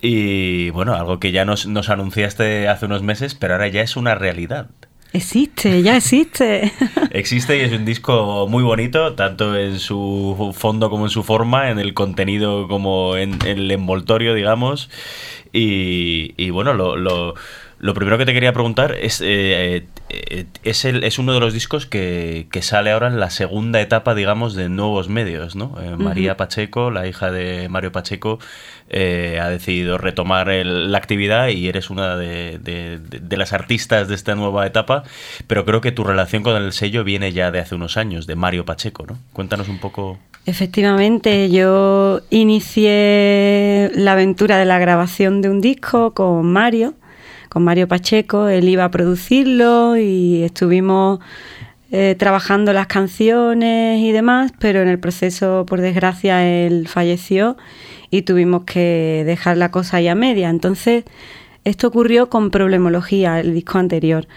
Y 0.00 0.70
bueno, 0.70 0.94
algo 0.94 1.18
que 1.18 1.32
ya 1.32 1.44
nos, 1.44 1.66
nos 1.66 1.90
anunciaste 1.90 2.68
hace 2.68 2.86
unos 2.86 3.02
meses, 3.02 3.34
pero 3.34 3.54
ahora 3.54 3.66
ya 3.66 3.82
es 3.82 3.96
una 3.96 4.14
realidad. 4.14 4.68
Existe, 5.12 5.82
ya 5.82 5.96
existe. 5.96 6.72
Existe 7.10 7.58
y 7.58 7.62
es 7.62 7.72
un 7.72 7.84
disco 7.84 8.46
muy 8.48 8.62
bonito, 8.62 9.14
tanto 9.14 9.58
en 9.58 9.80
su 9.80 10.54
fondo 10.56 10.88
como 10.90 11.06
en 11.06 11.10
su 11.10 11.24
forma, 11.24 11.70
en 11.70 11.80
el 11.80 11.94
contenido 11.94 12.68
como 12.68 13.16
en, 13.16 13.34
en 13.44 13.58
el 13.58 13.70
envoltorio, 13.72 14.34
digamos. 14.34 14.88
Y, 15.52 16.34
y 16.36 16.50
bueno, 16.50 16.74
lo, 16.74 16.94
lo, 16.94 17.34
lo, 17.80 17.94
primero 17.94 18.18
que 18.18 18.26
te 18.26 18.34
quería 18.34 18.52
preguntar 18.52 18.94
es, 19.00 19.20
eh, 19.20 19.86
eh, 20.10 20.44
es, 20.62 20.84
el, 20.84 21.02
es 21.02 21.18
uno 21.18 21.32
de 21.32 21.40
los 21.40 21.54
discos 21.54 21.86
que, 21.86 22.46
que, 22.52 22.62
sale 22.62 22.90
ahora 22.90 23.08
en 23.08 23.18
la 23.18 23.30
segunda 23.30 23.80
etapa, 23.80 24.14
digamos, 24.14 24.54
de 24.54 24.68
nuevos 24.68 25.08
medios, 25.08 25.56
¿no? 25.56 25.76
Eh, 25.82 25.96
María 25.96 26.32
uh 26.32 26.34
-huh. 26.34 26.38
Pacheco, 26.38 26.90
la 26.90 27.06
hija 27.06 27.30
de 27.30 27.68
Mario 27.68 27.90
Pacheco, 27.90 28.38
ha 28.92 29.48
decidido 29.48 29.98
retomar 29.98 30.50
el, 30.50 30.90
la 30.90 30.98
actividad 30.98 31.48
y 31.48 31.68
eres 31.68 31.90
una 31.90 32.16
de, 32.16 32.58
de, 32.58 32.98
de, 32.98 33.36
las 33.36 33.52
artistas 33.52 34.08
de 34.08 34.16
esta 34.16 34.34
nueva 34.34 34.66
etapa, 34.66 35.04
pero 35.46 35.64
creo 35.64 35.80
que 35.80 35.92
tu 35.92 36.02
relación 36.02 36.42
con 36.42 36.56
el 36.56 36.72
sello 36.72 37.04
viene 37.04 37.32
ya 37.32 37.52
de 37.52 37.60
hace 37.60 37.76
unos 37.76 37.96
años, 37.96 38.26
de 38.26 38.34
Mario 38.34 38.64
Pacheco, 38.64 39.06
¿no? 39.06 39.16
Cuéntanos 39.32 39.68
un 39.68 39.78
poco... 39.78 40.18
Efectivamente, 40.44 41.50
yo 41.50 42.20
inicié 42.30 43.92
la 43.94 44.12
aventura 44.12 44.58
de 44.58 44.64
la 44.64 44.78
grabación 44.78 45.40
de 45.40 45.50
un 45.50 45.60
disco 45.60 46.12
con 46.12 46.50
Mario, 46.50 46.94
con 47.50 47.64
Mario 47.64 47.88
Pacheco, 47.88 48.48
él 48.48 48.68
iba 48.68 48.84
a 48.84 48.90
producirlo 48.90 49.96
y 49.96 50.42
estuvimos 50.44 51.18
eh, 51.90 52.14
trabajando 52.16 52.72
las 52.72 52.86
canciones 52.86 54.00
y 54.00 54.12
demás, 54.12 54.52
pero 54.60 54.80
en 54.80 54.86
el 54.86 55.00
proceso, 55.00 55.66
por 55.66 55.80
desgracia, 55.80 56.46
él 56.46 56.86
falleció 56.86 57.56
y 58.08 58.22
tuvimos 58.22 58.62
que 58.64 59.24
dejar 59.26 59.56
la 59.56 59.72
cosa 59.72 59.96
ahí 59.96 60.06
a 60.06 60.14
media. 60.14 60.48
Entonces, 60.48 61.02
esto 61.64 61.88
ocurrió 61.88 62.30
con 62.30 62.52
Problemología, 62.52 63.40
el 63.40 63.52
disco 63.52 63.78
anterior. 63.78 64.28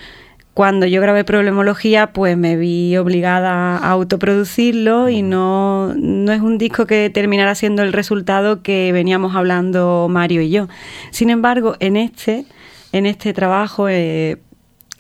cuando 0.56 0.88
yo 0.88 1.00
grabé 1.02 1.24
Problemología, 1.24 2.14
pues 2.14 2.36
me 2.38 2.58
vi 2.58 2.98
obligada 2.98 3.78
a 3.78 3.92
autoproducirlo 3.92 5.10
y 5.10 5.22
no, 5.22 5.94
no 5.96 6.32
es 6.32 6.42
un 6.42 6.58
disco 6.58 6.88
que 6.88 7.12
terminara 7.12 7.54
siendo 7.54 7.84
el 7.84 7.94
resultado 7.94 8.64
que 8.64 8.92
veníamos 8.92 9.36
hablando 9.36 10.08
Mario 10.10 10.42
y 10.42 10.50
yo. 10.50 10.68
Sin 11.12 11.30
embargo, 11.30 11.76
en 11.80 11.98
este, 11.98 12.46
en 12.94 13.06
este 13.06 13.34
trabajo 13.34 13.90
eh, 13.90 14.38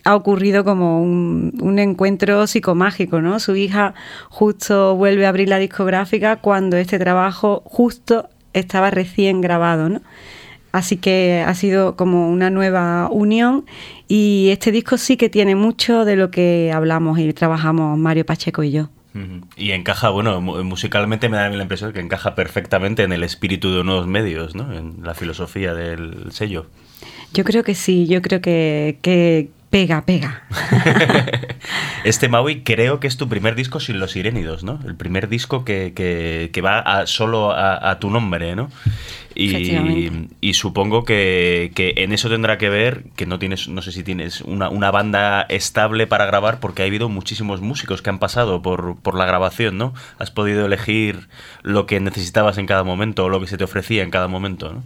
ha 0.04 0.16
ocurrido 0.16 0.66
como 0.66 1.02
un, 1.02 1.58
un, 1.62 1.80
encuentro 1.80 2.46
psicomágico, 2.46 3.22
¿no? 3.22 3.40
Su 3.40 3.56
hija 3.56 3.94
justo 4.30 4.98
vuelve 4.98 5.26
a 5.26 5.30
abrir 5.30 5.48
la 5.48 5.60
discográfica 5.60 6.36
cuando 6.38 6.76
este 6.76 7.00
trabajo 7.00 7.62
justo 7.66 8.28
estaba 8.52 8.92
recién 8.92 9.40
grabado, 9.40 9.88
¿no? 9.88 10.02
Así 10.74 10.98
que 10.98 11.44
ha 11.46 11.54
sido 11.54 11.96
como 11.96 12.32
una 12.32 12.50
nueva 12.50 13.08
unión 13.12 13.64
y 14.08 14.50
este 14.52 14.72
disco 14.72 14.98
sí 14.98 15.18
que 15.18 15.30
tiene 15.30 15.56
mucho 15.56 16.04
de 16.04 16.16
lo 16.16 16.32
que 16.32 16.72
hablamos 16.74 17.20
y 17.20 17.32
trabajamos 17.32 17.98
Mario 18.00 18.26
Pacheco 18.26 18.64
y 18.64 18.72
yo. 18.72 18.90
Y 19.56 19.72
encaja, 19.72 20.10
bueno, 20.10 20.42
musicalmente 20.42 21.30
me 21.30 21.38
da 21.38 21.48
la 21.48 21.62
impresión 21.62 21.94
que 21.94 22.00
encaja 22.00 22.34
perfectamente 22.34 23.04
en 23.04 23.14
el 23.14 23.24
espíritu 23.24 23.72
de 23.72 23.84
nuevos 23.84 24.08
medios, 24.08 24.56
¿no? 24.56 24.74
En 24.74 25.04
la 25.04 25.14
filosofía 25.14 25.76
del 25.76 26.32
sello. 26.32 26.66
Yo 27.34 27.44
creo 27.44 27.64
que 27.64 27.74
sí, 27.74 28.06
yo 28.08 28.22
creo 28.22 28.42
que, 28.42 29.00
que 29.02 29.50
pega, 29.74 30.06
pega. 30.06 30.44
este 32.04 32.30
Maui 32.30 32.62
creo 32.62 33.00
que 33.00 33.08
es 33.08 33.18
tu 33.18 33.28
primer 33.28 33.56
disco 33.56 33.80
sin 33.80 34.00
los 34.00 34.12
Sirénidos, 34.12 34.64
¿no? 34.64 34.80
El 34.86 34.96
primer 34.96 35.28
disco 35.28 35.66
que, 35.66 35.94
que, 35.96 36.52
que 36.54 36.62
va 36.62 36.78
a, 36.78 37.08
solo 37.08 37.50
a, 37.50 37.90
a, 37.90 37.98
tu 37.98 38.12
nombre, 38.12 38.56
¿no? 38.56 38.70
Y, 39.34 40.30
y 40.42 40.54
supongo 40.54 41.06
que, 41.06 41.72
que, 41.74 41.96
en 41.98 42.14
eso 42.14 42.30
tendrá 42.30 42.60
que 42.60 42.70
ver 42.70 43.06
que 43.16 43.26
no 43.26 43.40
tienes, 43.40 43.68
no 43.68 43.82
sé 43.82 43.92
si 43.92 44.04
tienes 44.04 44.42
una, 44.42 44.70
una, 44.70 44.92
banda 44.92 45.42
estable 45.50 46.06
para 46.06 46.28
grabar, 46.28 46.60
porque 46.60 46.84
ha 46.84 46.86
habido 46.86 47.10
muchísimos 47.10 47.60
músicos 47.60 48.04
que 48.04 48.12
han 48.12 48.20
pasado 48.20 48.62
por, 48.62 49.02
por 49.02 49.16
la 49.16 49.26
grabación, 49.26 49.80
¿no? 49.80 49.96
Has 50.20 50.30
podido 50.30 50.68
elegir 50.68 51.30
lo 51.64 51.88
que 51.88 52.00
necesitabas 52.00 52.60
en 52.60 52.68
cada 52.68 52.84
momento 52.84 53.26
o 53.26 53.30
lo 53.30 53.40
que 53.40 53.48
se 53.48 53.58
te 53.58 53.64
ofrecía 53.64 54.04
en 54.04 54.12
cada 54.12 54.28
momento, 54.28 54.72
¿no? 54.72 54.84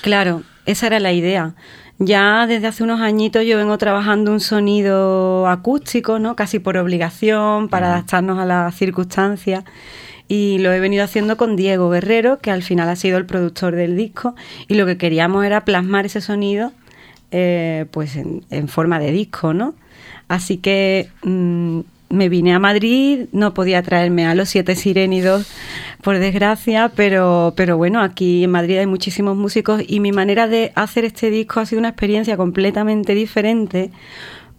Claro, 0.00 0.44
esa 0.64 0.86
era 0.86 0.98
la 0.98 1.12
idea. 1.12 1.54
Ya 1.98 2.46
desde 2.46 2.66
hace 2.66 2.82
unos 2.82 3.00
añitos 3.00 3.44
yo 3.44 3.56
vengo 3.56 3.78
trabajando 3.78 4.32
un 4.32 4.40
sonido 4.40 5.46
acústico, 5.46 6.18
¿no? 6.18 6.34
Casi 6.34 6.58
por 6.58 6.76
obligación, 6.76 7.68
para 7.68 7.92
adaptarnos 7.92 8.38
a 8.38 8.44
las 8.44 8.74
circunstancias. 8.74 9.64
Y 10.26 10.58
lo 10.58 10.72
he 10.72 10.80
venido 10.80 11.04
haciendo 11.04 11.36
con 11.36 11.54
Diego 11.54 11.90
Guerrero, 11.90 12.40
que 12.40 12.50
al 12.50 12.62
final 12.62 12.88
ha 12.88 12.96
sido 12.96 13.18
el 13.18 13.26
productor 13.26 13.76
del 13.76 13.96
disco. 13.96 14.34
Y 14.68 14.74
lo 14.74 14.86
que 14.86 14.96
queríamos 14.96 15.44
era 15.44 15.64
plasmar 15.64 16.06
ese 16.06 16.20
sonido 16.20 16.72
eh, 17.30 17.86
pues 17.90 18.16
en, 18.16 18.44
en, 18.50 18.68
forma 18.68 18.98
de 18.98 19.12
disco, 19.12 19.54
¿no? 19.54 19.74
Así 20.28 20.56
que 20.58 21.10
mmm, 21.22 21.80
me 22.08 22.28
vine 22.28 22.54
a 22.54 22.58
Madrid, 22.58 23.26
no 23.32 23.54
podía 23.54 23.82
traerme 23.82 24.26
a 24.26 24.34
los 24.34 24.48
siete 24.48 24.76
sirénidos, 24.76 25.46
por 26.02 26.18
desgracia, 26.18 26.92
pero, 26.94 27.54
pero 27.56 27.76
bueno, 27.76 28.00
aquí 28.02 28.44
en 28.44 28.50
Madrid 28.50 28.78
hay 28.78 28.86
muchísimos 28.86 29.36
músicos 29.36 29.82
y 29.86 30.00
mi 30.00 30.12
manera 30.12 30.46
de 30.46 30.72
hacer 30.74 31.04
este 31.04 31.30
disco 31.30 31.60
ha 31.60 31.66
sido 31.66 31.80
una 31.80 31.88
experiencia 31.88 32.36
completamente 32.36 33.14
diferente, 33.14 33.90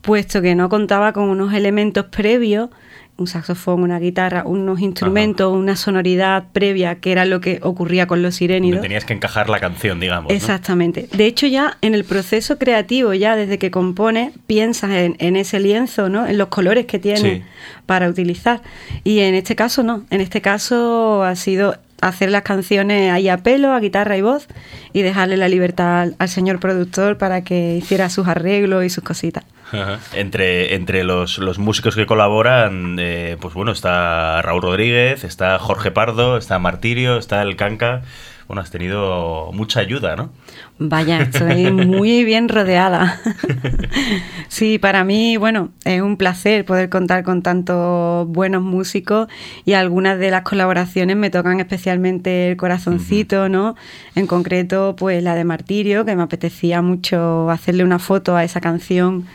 puesto 0.05 0.41
que 0.41 0.55
no 0.55 0.69
contaba 0.69 1.13
con 1.13 1.29
unos 1.29 1.53
elementos 1.53 2.05
previos 2.05 2.69
un 3.17 3.27
saxofón, 3.27 3.83
una 3.83 3.97
guitarra, 3.97 4.43
unos 4.45 4.81
instrumentos, 4.81 5.47
Ajá. 5.47 5.57
una 5.57 5.75
sonoridad 5.77 6.45
previa, 6.51 6.95
que 6.95 7.13
era 7.13 7.23
lo 7.23 7.39
que 7.39 7.59
ocurría 7.61 8.07
con 8.07 8.21
los 8.21 8.35
sirénidos. 8.35 8.81
Tenías 8.81 9.05
que 9.05 9.13
encajar 9.13 9.49
la 9.49 9.59
canción, 9.59 9.99
digamos. 10.01 10.33
Exactamente. 10.33 11.07
¿no? 11.11 11.17
De 11.17 11.25
hecho, 11.25 11.47
ya 11.47 11.77
en 11.81 11.95
el 11.95 12.03
proceso 12.03 12.57
creativo, 12.57 13.13
ya 13.13 13.37
desde 13.37 13.57
que 13.57 13.71
compones, 13.71 14.33
piensas 14.47 14.91
en, 14.91 15.15
en 15.19 15.37
ese 15.37 15.61
lienzo, 15.61 16.09
¿no? 16.09 16.27
En 16.27 16.37
los 16.37 16.49
colores 16.49 16.87
que 16.87 16.99
tiene 16.99 17.19
sí. 17.37 17.43
para 17.85 18.09
utilizar. 18.09 18.61
Y 19.05 19.19
en 19.19 19.33
este 19.33 19.55
caso 19.55 19.81
no. 19.81 20.05
En 20.09 20.19
este 20.19 20.41
caso 20.41 21.23
ha 21.23 21.37
sido 21.37 21.77
hacer 22.07 22.29
las 22.29 22.43
canciones 22.43 23.11
ahí 23.11 23.29
a 23.29 23.37
pelo, 23.37 23.71
a 23.71 23.79
guitarra 23.79 24.17
y 24.17 24.21
voz, 24.21 24.47
y 24.93 25.01
dejarle 25.01 25.37
la 25.37 25.47
libertad 25.47 26.01
al, 26.01 26.15
al 26.19 26.29
señor 26.29 26.59
productor 26.59 27.17
para 27.17 27.43
que 27.43 27.75
hiciera 27.75 28.09
sus 28.09 28.27
arreglos 28.27 28.83
y 28.85 28.89
sus 28.89 29.03
cositas. 29.03 29.43
Ajá. 29.71 29.99
Entre, 30.13 30.75
entre 30.75 31.03
los, 31.03 31.39
los, 31.39 31.57
músicos 31.57 31.95
que 31.95 32.05
colaboran, 32.05 32.97
eh, 32.99 33.37
pues 33.41 33.53
bueno, 33.55 33.71
está 33.71 34.41
Raúl 34.41 34.61
Rodríguez, 34.61 35.23
está 35.23 35.57
Jorge 35.57 35.91
Pardo, 35.91 36.37
está 36.37 36.59
Martirio, 36.59 37.17
está 37.17 37.41
El 37.41 37.55
Canca. 37.55 38.03
Bueno, 38.47 38.61
has 38.61 38.69
tenido 38.69 39.51
mucha 39.53 39.79
ayuda, 39.79 40.15
¿no? 40.15 40.29
Vaya, 40.77 41.21
estoy 41.21 41.71
muy 41.71 42.23
bien 42.25 42.47
rodeada. 42.47 43.19
sí, 44.49 44.77
para 44.77 45.03
mí, 45.03 45.37
bueno, 45.37 45.69
es 45.83 46.01
un 46.01 46.15
placer 46.15 46.63
poder 46.63 46.89
contar 46.89 47.23
con 47.23 47.41
tantos 47.41 48.27
buenos 48.27 48.61
músicos 48.61 49.27
y 49.65 49.73
algunas 49.73 50.19
de 50.19 50.29
las 50.29 50.43
colaboraciones 50.43 51.15
me 51.15 51.31
tocan 51.31 51.59
especialmente 51.59 52.51
el 52.51 52.57
corazoncito. 52.57 53.49
¿no? 53.49 53.75
En 54.15 54.27
concreto, 54.27 54.95
pues 54.95 55.23
la 55.23 55.33
de 55.33 55.43
Martirio, 55.43 56.05
que 56.05 56.15
me 56.15 56.23
apetecía 56.23 56.81
mucho 56.81 57.49
hacerle 57.49 57.83
una 57.83 57.99
foto 57.99 58.35
a 58.35 58.43
esa 58.43 58.61
canción 58.61 59.25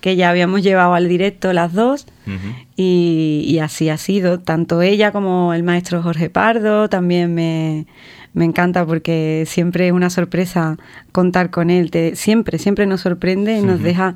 que 0.00 0.16
ya 0.16 0.30
habíamos 0.30 0.62
llevado 0.62 0.94
al 0.94 1.08
directo 1.08 1.52
las 1.52 1.74
dos 1.74 2.06
uh 2.26 2.30
-huh. 2.30 2.66
y, 2.74 3.44
y, 3.46 3.58
así 3.58 3.90
ha 3.90 3.98
sido, 3.98 4.40
tanto 4.40 4.80
ella 4.80 5.12
como 5.12 5.52
el 5.52 5.62
maestro 5.62 6.02
Jorge 6.02 6.30
Pardo, 6.30 6.88
también 6.88 7.34
me, 7.34 7.86
me 8.32 8.44
encanta 8.44 8.84
porque 8.86 9.44
siempre 9.46 9.88
es 9.88 9.92
una 9.92 10.10
sorpresa 10.10 10.76
contar 11.12 11.50
con 11.50 11.70
él, 11.70 11.90
Te, 11.90 12.14
siempre, 12.16 12.58
siempre 12.58 12.86
nos 12.86 13.00
sorprende 13.00 13.58
y 13.58 13.62
nos 13.62 13.80
uh 13.80 13.82
-huh. 13.82 13.84
deja 13.84 14.14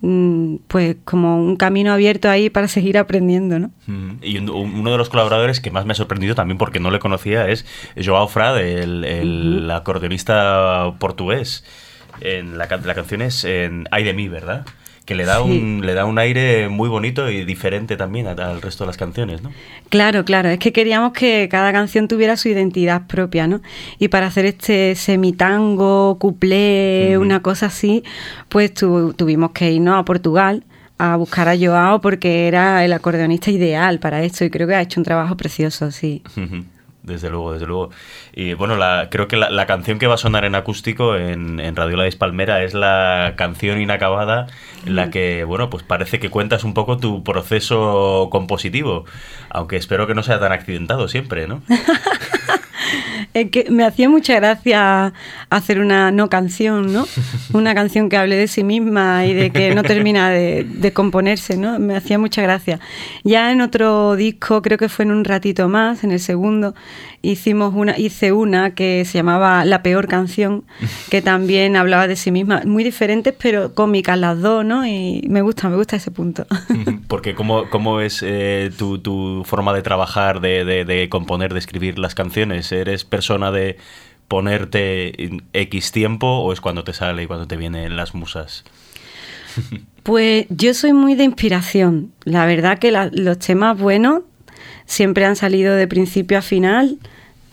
mm, 0.00 0.56
pues 0.68 0.96
como 1.04 1.38
un 1.38 1.56
camino 1.56 1.92
abierto 1.92 2.28
ahí 2.28 2.50
para 2.50 2.68
seguir 2.68 2.98
aprendiendo, 2.98 3.58
¿no? 3.58 3.70
Y 4.22 4.38
uno 4.38 4.90
de 4.92 4.98
los 4.98 5.08
colaboradores 5.08 5.60
que 5.60 5.70
más 5.70 5.86
me 5.86 5.92
ha 5.92 5.96
sorprendido 5.96 6.34
también 6.34 6.58
porque 6.58 6.78
no 6.80 6.90
le 6.90 6.98
conocía 6.98 7.48
es 7.48 7.64
Joao 8.02 8.28
Frade, 8.28 8.82
el, 8.82 9.04
el 9.04 9.64
uh 9.64 9.68
-huh. 9.68 9.76
acordeonista 9.76 10.94
portugués. 10.98 11.64
En 12.20 12.58
la, 12.58 12.66
la 12.66 12.94
canción 12.94 13.22
es 13.22 13.44
en 13.44 13.86
Ay 13.90 14.04
de 14.04 14.12
mí, 14.12 14.28
¿verdad? 14.28 14.64
Que 15.08 15.14
le 15.14 15.24
da, 15.24 15.36
sí. 15.36 15.44
un, 15.44 15.80
le 15.86 15.94
da 15.94 16.04
un 16.04 16.18
aire 16.18 16.68
muy 16.68 16.90
bonito 16.90 17.30
y 17.30 17.46
diferente 17.46 17.96
también 17.96 18.26
al 18.26 18.60
resto 18.60 18.84
de 18.84 18.88
las 18.88 18.98
canciones, 18.98 19.40
¿no? 19.40 19.50
Claro, 19.88 20.22
claro, 20.26 20.50
es 20.50 20.58
que 20.58 20.70
queríamos 20.70 21.14
que 21.14 21.48
cada 21.50 21.72
canción 21.72 22.08
tuviera 22.08 22.36
su 22.36 22.50
identidad 22.50 23.06
propia, 23.06 23.46
¿no? 23.46 23.62
Y 23.98 24.08
para 24.08 24.26
hacer 24.26 24.44
este 24.44 24.94
semitango, 24.96 26.18
cuplé, 26.18 27.14
uh 27.16 27.20
-huh. 27.20 27.22
una 27.22 27.40
cosa 27.40 27.66
así, 27.66 28.04
pues 28.50 28.74
tu, 28.74 29.14
tuvimos 29.14 29.52
que 29.52 29.72
irnos 29.72 29.98
a 29.98 30.04
Portugal 30.04 30.64
a 30.98 31.16
buscar 31.16 31.48
a 31.48 31.56
Joao 31.56 32.02
porque 32.02 32.46
era 32.46 32.84
el 32.84 32.92
acordeonista 32.92 33.50
ideal 33.50 34.00
para 34.00 34.22
esto 34.22 34.44
y 34.44 34.50
creo 34.50 34.68
que 34.68 34.74
ha 34.74 34.82
hecho 34.82 35.00
un 35.00 35.04
trabajo 35.04 35.38
precioso, 35.38 35.90
sí. 35.90 36.20
Uh 36.36 36.40
-huh. 36.40 36.64
Desde 37.08 37.30
luego, 37.30 37.52
desde 37.52 37.66
luego. 37.66 37.90
Y 38.32 38.54
bueno, 38.54 38.76
la, 38.76 39.08
creo 39.10 39.26
que 39.26 39.36
la, 39.36 39.50
la, 39.50 39.66
canción 39.66 39.98
que 39.98 40.06
va 40.06 40.14
a 40.14 40.18
sonar 40.18 40.44
en 40.44 40.54
acústico 40.54 41.16
en, 41.16 41.58
en 41.58 41.74
Radio 41.74 41.96
La 41.96 42.08
Palmera 42.16 42.62
es 42.62 42.74
la 42.74 43.34
canción 43.36 43.80
inacabada 43.80 44.46
en 44.86 44.94
la 44.96 45.10
que, 45.10 45.44
bueno, 45.44 45.70
pues 45.70 45.82
parece 45.82 46.20
que 46.20 46.30
cuentas 46.30 46.64
un 46.64 46.74
poco 46.74 46.98
tu 46.98 47.24
proceso 47.24 48.28
compositivo, 48.30 49.04
aunque 49.50 49.76
espero 49.76 50.06
que 50.06 50.14
no 50.14 50.22
sea 50.22 50.38
tan 50.38 50.52
accidentado 50.52 51.08
siempre, 51.08 51.48
¿no? 51.48 51.62
es 53.34 53.50
que 53.50 53.70
me 53.70 53.84
hacía 53.84 54.08
mucha 54.08 54.34
gracia 54.34 55.12
hacer 55.50 55.80
una 55.80 56.10
no 56.10 56.28
canción, 56.28 56.92
¿no? 56.92 57.06
Una 57.52 57.74
canción 57.74 58.08
que 58.08 58.16
hable 58.16 58.36
de 58.36 58.48
sí 58.48 58.64
misma 58.64 59.26
y 59.26 59.34
de 59.34 59.50
que 59.50 59.74
no 59.74 59.82
termina 59.82 60.30
de, 60.30 60.64
de, 60.64 60.92
componerse, 60.92 61.56
¿no? 61.56 61.78
Me 61.78 61.96
hacía 61.96 62.18
mucha 62.18 62.42
gracia. 62.42 62.80
Ya 63.24 63.52
en 63.52 63.60
otro 63.60 64.16
disco, 64.16 64.62
creo 64.62 64.78
que 64.78 64.88
fue 64.88 65.04
en 65.04 65.12
un 65.12 65.24
ratito 65.24 65.68
más, 65.68 66.04
en 66.04 66.12
el 66.12 66.20
segundo, 66.20 66.74
hicimos 67.22 67.74
una, 67.74 67.98
hice 67.98 68.32
una 68.32 68.74
que 68.74 69.04
se 69.04 69.18
llamaba 69.18 69.64
La 69.64 69.82
peor 69.82 70.08
canción, 70.08 70.64
que 71.10 71.22
también 71.22 71.76
hablaba 71.76 72.06
de 72.06 72.16
sí 72.16 72.30
misma, 72.30 72.62
muy 72.64 72.84
diferentes 72.84 73.34
pero 73.40 73.74
cómicas 73.74 74.18
las 74.18 74.40
dos, 74.40 74.64
¿no? 74.64 74.86
Y 74.86 75.24
me 75.28 75.42
gusta, 75.42 75.68
me 75.68 75.76
gusta 75.76 75.96
ese 75.96 76.10
punto. 76.10 76.46
Porque 77.08 77.34
¿cómo, 77.34 77.68
cómo 77.70 78.00
es 78.00 78.22
eh, 78.22 78.70
tu, 78.76 78.98
tu, 78.98 79.42
forma 79.44 79.72
de 79.72 79.82
trabajar, 79.82 80.40
de, 80.40 80.64
de, 80.64 80.84
de 80.84 81.08
componer, 81.08 81.52
de 81.52 81.58
escribir 81.58 81.98
las 81.98 82.14
canciones? 82.14 82.72
¿Eres 82.72 83.04
persona 83.04 83.50
de 83.50 83.76
ponerte 84.28 85.30
X 85.52 85.92
tiempo 85.92 86.26
o 86.26 86.52
es 86.52 86.60
cuando 86.60 86.84
te 86.84 86.92
sale 86.92 87.22
y 87.22 87.26
cuando 87.26 87.46
te 87.46 87.56
vienen 87.56 87.96
las 87.96 88.14
musas? 88.14 88.64
Pues 90.04 90.46
yo 90.48 90.72
soy 90.72 90.94
muy 90.94 91.16
de 91.16 91.24
inspiración. 91.24 92.12
La 92.24 92.46
verdad 92.46 92.78
que 92.78 92.90
la, 92.90 93.10
los 93.12 93.38
temas 93.38 93.78
buenos 93.78 94.22
siempre 94.88 95.24
han 95.24 95.36
salido 95.36 95.76
de 95.76 95.86
principio 95.86 96.38
a 96.38 96.42
final 96.42 96.98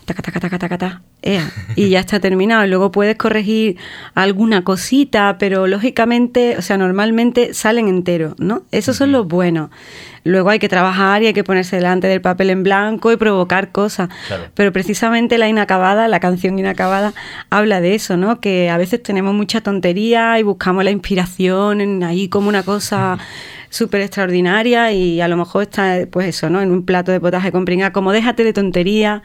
taca, 0.06 0.22
taca, 0.22 0.40
taca, 0.40 0.58
taca, 0.58 0.78
taca, 0.78 1.02
ea, 1.20 1.50
y 1.74 1.90
ya 1.90 1.98
está 1.98 2.20
terminado. 2.20 2.64
Y 2.64 2.68
luego 2.68 2.92
puedes 2.92 3.16
corregir 3.16 3.76
alguna 4.14 4.62
cosita, 4.62 5.36
pero 5.38 5.66
lógicamente, 5.66 6.56
o 6.56 6.62
sea, 6.62 6.78
normalmente 6.78 7.52
salen 7.54 7.88
enteros, 7.88 8.38
¿no? 8.38 8.62
Esos 8.70 8.96
son 8.96 9.10
los 9.10 9.26
buenos. 9.26 9.70
Luego 10.22 10.50
hay 10.50 10.58
que 10.58 10.68
trabajar 10.68 11.22
y 11.22 11.26
hay 11.26 11.32
que 11.32 11.44
ponerse 11.44 11.76
delante 11.76 12.06
del 12.06 12.20
papel 12.20 12.50
en 12.50 12.62
blanco 12.62 13.12
y 13.12 13.16
provocar 13.16 13.72
cosas. 13.72 14.08
Pero 14.54 14.72
precisamente 14.72 15.38
la 15.38 15.48
inacabada, 15.48 16.08
la 16.08 16.20
canción 16.20 16.58
inacabada, 16.58 17.12
habla 17.50 17.80
de 17.80 17.94
eso, 17.94 18.16
¿no? 18.16 18.40
Que 18.40 18.70
a 18.70 18.76
veces 18.76 19.02
tenemos 19.02 19.34
mucha 19.34 19.60
tontería 19.60 20.38
y 20.38 20.42
buscamos 20.44 20.84
la 20.84 20.90
inspiración 20.90 21.80
en 21.80 22.02
ahí 22.04 22.28
como 22.28 22.48
una 22.48 22.62
cosa 22.62 23.18
súper 23.76 24.00
extraordinaria 24.00 24.92
y 24.92 25.20
a 25.20 25.28
lo 25.28 25.36
mejor 25.36 25.62
está, 25.64 25.98
pues 26.10 26.26
eso, 26.28 26.50
¿no? 26.50 26.60
En 26.62 26.70
un 26.70 26.84
plato 26.84 27.12
de 27.12 27.20
potaje 27.20 27.52
con 27.52 27.64
pringa, 27.64 27.92
como 27.92 28.12
déjate 28.12 28.42
de 28.44 28.52
tontería 28.52 29.22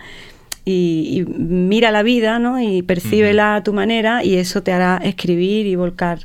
y, 0.65 1.25
y 1.27 1.31
mira 1.33 1.89
la 1.91 2.03
vida, 2.03 2.37
¿no? 2.39 2.59
Y 2.61 2.81
percíbela 2.83 3.55
a 3.55 3.63
tu 3.63 3.73
manera 3.73 4.23
y 4.23 4.35
eso 4.35 4.61
te 4.63 4.71
hará 4.73 4.97
escribir 5.03 5.65
y 5.65 5.75
volcar 5.75 6.19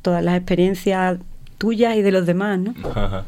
todas 0.00 0.22
las 0.24 0.36
experiencias 0.36 1.18
tuyas 1.58 1.96
y 1.96 2.02
de 2.02 2.10
los 2.12 2.24
demás, 2.26 2.58
¿no? 2.58 2.74
Ajá. 2.94 3.24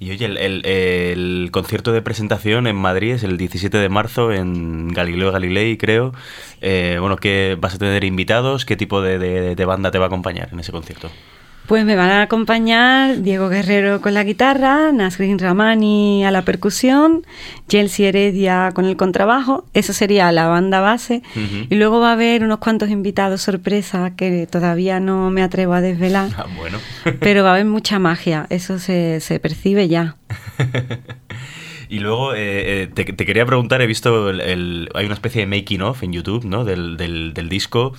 Y 0.00 0.12
oye, 0.12 0.26
el, 0.26 0.36
el- 0.36 0.64
el 0.66 1.48
concierto 1.50 1.92
de 1.92 2.00
presentación 2.02 2.68
en 2.68 2.76
Madrid 2.76 3.14
es 3.14 3.24
el 3.24 3.36
17 3.36 3.78
de 3.78 3.88
marzo 3.88 4.30
en 4.32 4.88
Galileo 4.88 5.32
Galilei, 5.32 5.76
creo. 5.76 6.12
Eh, 6.60 6.98
bueno, 7.00 7.16
¿qué 7.16 7.56
vas 7.60 7.74
a 7.74 7.78
tener 7.78 8.04
invitados? 8.04 8.64
¿Qué 8.64 8.76
tipo 8.76 9.02
de, 9.02 9.18
de- 9.18 9.56
de 9.56 9.64
banda 9.64 9.90
te 9.90 9.98
va 9.98 10.04
a 10.04 10.08
acompañar 10.08 10.50
en 10.52 10.60
ese 10.60 10.70
concierto? 10.70 11.10
Pues 11.68 11.84
me 11.84 11.96
van 11.96 12.08
a 12.08 12.22
acompañar 12.22 13.20
Diego 13.20 13.50
Guerrero 13.50 14.00
con 14.00 14.14
la 14.14 14.24
guitarra, 14.24 14.90
Nasrin 14.90 15.38
Ramani 15.38 16.24
a 16.24 16.30
la 16.30 16.40
percusión, 16.40 17.26
Chelsea 17.68 18.08
Heredia 18.08 18.70
con 18.74 18.86
el 18.86 18.96
contrabajo, 18.96 19.66
eso 19.74 19.92
sería 19.92 20.32
la 20.32 20.46
banda 20.46 20.80
base. 20.80 21.22
Y 21.68 21.74
luego 21.74 22.00
va 22.00 22.08
a 22.08 22.12
haber 22.14 22.42
unos 22.42 22.58
cuantos 22.60 22.88
invitados 22.88 23.42
sorpresa 23.42 24.12
que 24.16 24.46
todavía 24.50 24.98
no 24.98 25.28
me 25.30 25.42
atrevo 25.42 25.74
a 25.74 25.82
desvelar, 25.82 26.30
Ah, 26.38 26.46
bueno. 26.56 26.78
pero 27.20 27.42
va 27.44 27.50
a 27.50 27.52
haber 27.52 27.66
mucha 27.66 27.98
magia, 27.98 28.46
eso 28.48 28.78
se, 28.78 29.20
se 29.20 29.38
percibe 29.38 29.88
ya. 29.88 30.16
Y 31.90 32.00
luego 32.00 32.34
eh, 32.34 32.82
eh, 32.82 32.90
te, 32.92 33.04
te 33.04 33.24
quería 33.24 33.46
preguntar, 33.46 33.80
he 33.80 33.86
visto, 33.86 34.28
el, 34.28 34.42
el- 34.42 34.90
hay 34.94 35.06
una 35.06 35.14
especie 35.14 35.40
de 35.40 35.46
making 35.46 35.80
of 35.80 36.02
en 36.02 36.12
YouTube, 36.12 36.44
¿no? 36.44 36.66
Del, 36.66 36.98
del- 36.98 37.32
del 37.32 37.48
disco. 37.48 37.94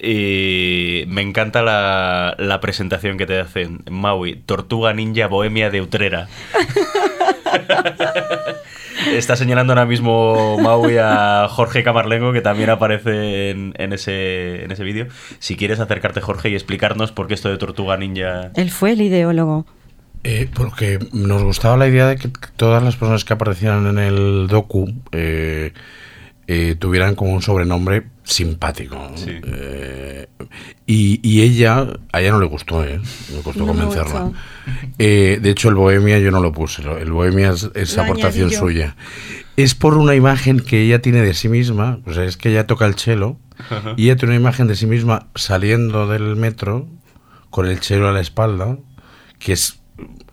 Y 0.00 1.04
me 1.08 1.22
encanta 1.22 1.62
la, 1.62 2.34
la 2.38 2.60
presentación 2.60 3.16
que 3.16 3.26
te 3.26 3.38
hacen, 3.38 3.80
Maui, 3.90 4.36
Tortuga 4.36 4.92
Ninja 4.92 5.26
Bohemia 5.26 5.70
de 5.70 5.80
Utrera. 5.80 6.28
Está 9.12 9.36
señalando 9.36 9.72
ahora 9.72 9.86
mismo 9.86 10.58
Maui 10.58 10.96
a 10.98 11.46
Jorge 11.48 11.84
Camarlengo, 11.84 12.32
que 12.32 12.40
también 12.40 12.70
aparece 12.70 13.50
en, 13.50 13.72
en 13.78 13.92
ese, 13.92 14.64
en 14.64 14.72
ese 14.72 14.82
vídeo. 14.82 15.06
Si 15.38 15.56
quieres 15.56 15.80
acercarte, 15.80 16.20
Jorge, 16.20 16.50
y 16.50 16.54
explicarnos 16.54 17.12
por 17.12 17.28
qué 17.28 17.34
esto 17.34 17.48
de 17.48 17.56
Tortuga 17.56 17.96
Ninja... 17.96 18.50
Él 18.54 18.70
fue 18.70 18.92
el 18.92 19.00
ideólogo. 19.00 19.64
Eh, 20.24 20.48
porque 20.52 20.98
nos 21.12 21.44
gustaba 21.44 21.76
la 21.76 21.86
idea 21.86 22.08
de 22.08 22.16
que 22.16 22.28
todas 22.56 22.82
las 22.82 22.96
personas 22.96 23.24
que 23.24 23.32
aparecieran 23.32 23.86
en 23.86 23.98
el 23.98 24.48
docu 24.48 24.92
eh, 25.12 25.72
eh, 26.48 26.74
tuvieran 26.76 27.14
como 27.14 27.32
un 27.32 27.42
sobrenombre 27.42 28.02
simpático. 28.26 28.96
¿no? 28.96 29.10
Eh, 29.26 30.26
y, 30.84 31.20
y 31.22 31.42
ella, 31.42 31.86
a 32.12 32.20
ella 32.20 32.32
no 32.32 32.40
le 32.40 32.46
gustó, 32.46 32.84
¿eh? 32.84 33.00
me 33.34 33.40
costó 33.42 33.60
No 33.60 33.68
convencerla. 33.68 34.20
gustó. 34.20 34.38
Eh, 34.98 35.38
de 35.40 35.50
hecho, 35.50 35.68
el 35.68 35.76
Bohemia 35.76 36.18
yo 36.18 36.30
no 36.30 36.40
lo 36.40 36.52
puse, 36.52 36.82
lo- 36.82 36.98
el 36.98 37.10
Bohemia 37.12 37.50
es, 37.50 37.70
es 37.74 37.96
aportación 37.98 38.50
suya. 38.50 38.96
Es 39.56 39.74
por 39.74 39.96
una 39.96 40.14
imagen 40.14 40.60
que 40.60 40.82
ella 40.82 41.00
tiene 41.00 41.22
de 41.22 41.32
sí 41.34 41.48
misma, 41.48 42.00
o 42.04 42.12
sea, 42.12 42.24
es 42.24 42.36
que 42.36 42.50
ella 42.50 42.66
toca 42.66 42.84
el 42.86 42.94
cello 42.96 43.38
Ajá. 43.70 43.94
y 43.96 44.04
ella 44.06 44.16
tiene 44.16 44.34
una 44.34 44.40
imagen 44.40 44.66
de 44.66 44.76
sí 44.76 44.86
misma 44.86 45.28
saliendo 45.34 46.06
del 46.08 46.36
metro 46.36 46.86
con 47.50 47.66
el 47.66 47.78
cello 47.78 48.08
a 48.08 48.12
la 48.12 48.20
espalda, 48.20 48.76
que 49.38 49.52
es 49.52 49.78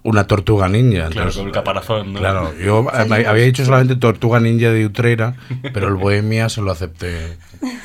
una 0.03 0.28
tortuga 0.28 0.68
ninja. 0.68 1.09
Claro, 1.09 1.32
con 1.34 1.47
el 1.47 1.51
caparazón, 1.51 2.14
¿no? 2.14 2.20
Claro, 2.20 2.53
yo 2.57 2.86
eh, 2.93 3.26
había 3.26 3.45
dicho 3.45 3.66
solamente 3.66 3.95
tortuga 3.95 4.39
ninja 4.39 4.70
de 4.70 4.86
Utrera, 4.86 5.36
pero 5.74 5.88
el 5.88 5.95
Bohemia 5.95 6.49
se 6.49 6.61
lo 6.61 6.72
acepté. 6.72 7.38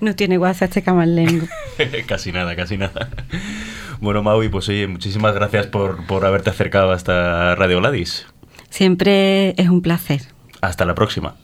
No 0.00 0.14
tiene 0.14 0.36
guasa 0.36 0.66
este 0.66 0.82
camarlengo. 0.82 1.46
casi 2.06 2.32
nada, 2.32 2.54
casi 2.54 2.76
nada. 2.76 3.08
Bueno, 4.00 4.22
Maui, 4.22 4.48
pues 4.48 4.68
oye, 4.68 4.86
muchísimas 4.86 5.34
gracias 5.34 5.66
por, 5.66 6.06
por 6.06 6.24
haberte 6.24 6.50
acercado 6.50 6.92
hasta 6.92 7.54
Radio 7.54 7.80
Gladys. 7.80 8.26
Siempre 8.70 9.50
es 9.60 9.68
un 9.68 9.82
placer. 9.82 10.22
Hasta 10.60 10.84
la 10.84 10.94
próxima. 10.94 11.36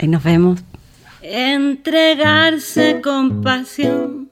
Y 0.00 0.08
nos 0.08 0.22
vemos. 0.22 0.60
Entregarse 1.22 3.00
con 3.02 3.42
pasión 3.42 4.30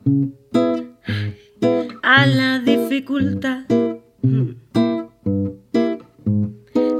a 2.13 2.27
la 2.27 2.59
dificultad 2.59 3.67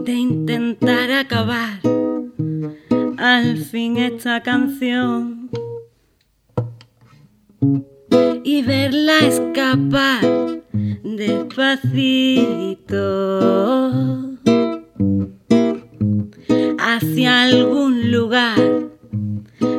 de 0.05 0.13
intentar 0.13 1.11
acabar 1.11 1.81
al 3.19 3.57
fin 3.57 3.97
esta 3.97 4.41
canción 4.45 5.51
y 8.45 8.63
verla 8.63 9.19
escapar 9.19 10.63
despacito 11.03 12.95
hacia 16.79 17.43
algún 17.43 18.13
lugar 18.13 18.61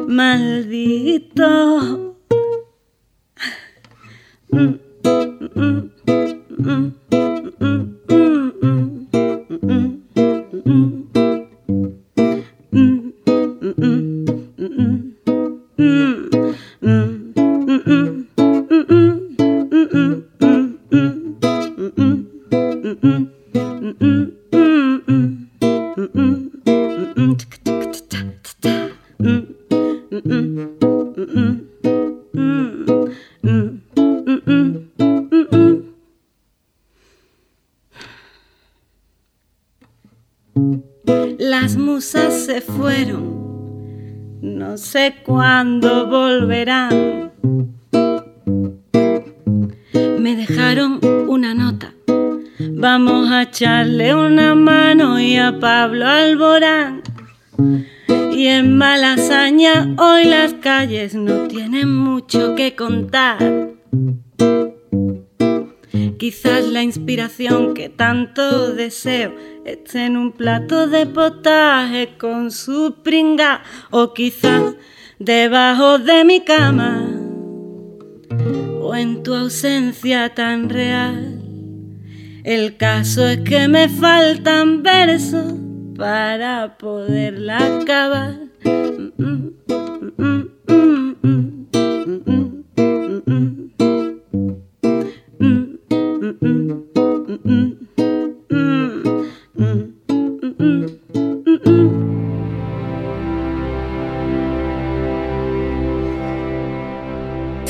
maldito. 0.08 1.62
Mm, 5.62 5.91
mm, 6.07 6.93
mm, 7.12 7.53
mm, 7.62 7.91
sé 44.92 45.16
cuándo 45.24 46.08
volverán. 46.08 47.32
Me 50.20 50.36
dejaron 50.36 51.00
una 51.30 51.54
nota, 51.54 51.94
vamos 52.60 53.32
a 53.32 53.44
echarle 53.44 54.14
una 54.14 54.54
mano 54.54 55.18
y 55.18 55.38
a 55.38 55.58
Pablo 55.62 56.06
Alborán. 56.06 57.04
Y 58.34 58.48
en 58.48 58.78
Malasaña 58.78 59.96
hoy 59.98 60.26
las 60.26 60.56
calles 60.56 61.16
no 61.16 61.48
tienen 61.48 61.96
mucho 61.96 62.56
que 62.56 62.76
contar. 62.76 63.38
Quizás 66.22 66.67
la 66.67 66.84
inspiración 66.84 67.74
que 67.74 67.89
tanto 67.89 68.76
deseo 68.76 69.34
esté 69.65 70.05
en 70.05 70.17
un 70.17 70.32
plato 70.34 70.86
de 70.86 71.07
potaje 71.07 72.15
con 72.19 72.51
su 72.51 72.97
pringa 73.01 73.63
o 73.89 74.13
quizás 74.13 74.76
debajo 75.17 75.97
de 75.97 76.24
mi 76.24 76.41
cama 76.41 77.09
o 78.80 78.93
en 78.93 79.24
tu 79.24 79.34
ausencia 79.34 80.36
tan 80.36 80.69
real. 80.69 81.41
El 82.43 82.78
caso 82.78 83.28
es 83.28 83.39
que 83.39 83.67
me 83.67 83.89
faltan 83.89 84.84
versos 84.84 85.55
para 85.97 86.78
poderla 86.78 87.80
acabar. 87.82 88.36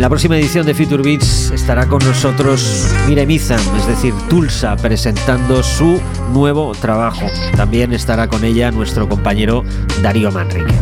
En 0.00 0.02
la 0.02 0.08
próxima 0.08 0.38
edición 0.38 0.64
de 0.64 0.72
Future 0.72 1.02
Beats 1.02 1.50
estará 1.50 1.86
con 1.86 2.02
nosotros 2.02 2.90
Miremizam, 3.06 3.60
es 3.76 3.86
decir, 3.86 4.14
Tulsa, 4.30 4.74
presentando 4.76 5.62
su 5.62 6.00
nuevo 6.32 6.72
trabajo. 6.72 7.26
También 7.54 7.92
estará 7.92 8.26
con 8.26 8.42
ella 8.42 8.70
nuestro 8.70 9.06
compañero 9.10 9.62
Darío 10.00 10.32
Manrique. 10.32 10.72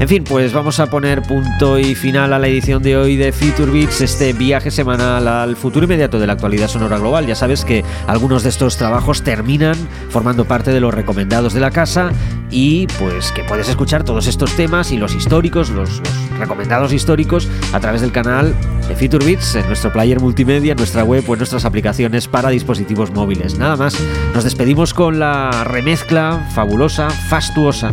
En 0.00 0.06
fin, 0.06 0.22
pues 0.22 0.52
vamos 0.52 0.78
a 0.78 0.86
poner 0.86 1.22
punto 1.22 1.76
y 1.76 1.96
final 1.96 2.32
a 2.32 2.38
la 2.38 2.46
edición 2.46 2.84
de 2.84 2.96
hoy 2.96 3.16
de 3.16 3.32
Future 3.32 3.72
Beats, 3.72 4.00
este 4.00 4.32
viaje 4.32 4.70
semanal 4.70 5.26
al 5.26 5.56
futuro 5.56 5.86
inmediato 5.86 6.20
de 6.20 6.26
la 6.28 6.34
actualidad 6.34 6.68
sonora 6.68 6.98
global. 6.98 7.26
Ya 7.26 7.34
sabes 7.34 7.64
que 7.64 7.84
algunos 8.06 8.44
de 8.44 8.50
estos 8.50 8.76
trabajos 8.76 9.22
terminan 9.22 9.74
formando 10.10 10.44
parte 10.44 10.70
de 10.70 10.78
los 10.78 10.94
recomendados 10.94 11.52
de 11.52 11.58
la 11.58 11.72
casa 11.72 12.12
y 12.48 12.86
pues 13.00 13.32
que 13.32 13.42
puedes 13.42 13.68
escuchar 13.68 14.04
todos 14.04 14.28
estos 14.28 14.54
temas 14.54 14.92
y 14.92 14.98
los 14.98 15.16
históricos, 15.16 15.70
los, 15.70 16.00
recomendados 16.38 16.92
históricos 16.92 17.48
a 17.72 17.80
través 17.80 18.00
del 18.00 18.12
canal 18.12 18.54
de 18.86 18.94
Future 18.94 19.26
Beats 19.26 19.56
en 19.56 19.66
nuestro 19.66 19.92
player 19.92 20.20
multimedia, 20.20 20.72
en 20.72 20.78
nuestra 20.78 21.02
web 21.02 21.24
o 21.26 21.32
en 21.32 21.38
nuestras 21.38 21.64
aplicaciones 21.64 22.28
para 22.28 22.50
dispositivos 22.50 23.10
móviles. 23.10 23.58
Nada 23.58 23.74
más, 23.74 23.96
nos 24.32 24.44
despedimos 24.44 24.94
con 24.94 25.18
la 25.18 25.64
remezcla 25.64 26.48
fabulosa, 26.54 27.10
fastuosa 27.10 27.92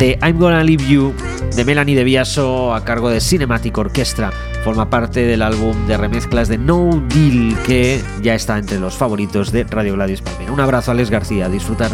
de 0.00 0.18
I'm 0.22 0.38
Gonna 0.38 0.64
Leave 0.64 0.84
You 0.88 1.14
de 1.54 1.64
Melanie 1.64 1.94
de 1.94 2.04
Biaso 2.04 2.74
a 2.74 2.84
cargo 2.84 3.10
de 3.10 3.20
Cinematic 3.20 3.76
Orchestra. 3.76 4.32
Forma 4.64 4.88
parte 4.88 5.20
del 5.20 5.42
álbum 5.42 5.86
de 5.86 5.96
remezclas 5.98 6.48
de 6.48 6.56
No 6.56 7.02
Deal 7.08 7.54
que 7.66 8.00
ya 8.22 8.34
está 8.34 8.56
entre 8.56 8.80
los 8.80 8.94
favoritos 8.94 9.52
de 9.52 9.64
Radio 9.64 9.94
Gladys 9.94 10.22
Palmera. 10.22 10.52
Un 10.52 10.60
abrazo 10.60 10.90
a 10.90 10.94
García, 10.94 11.50
disfrutar. 11.50 11.90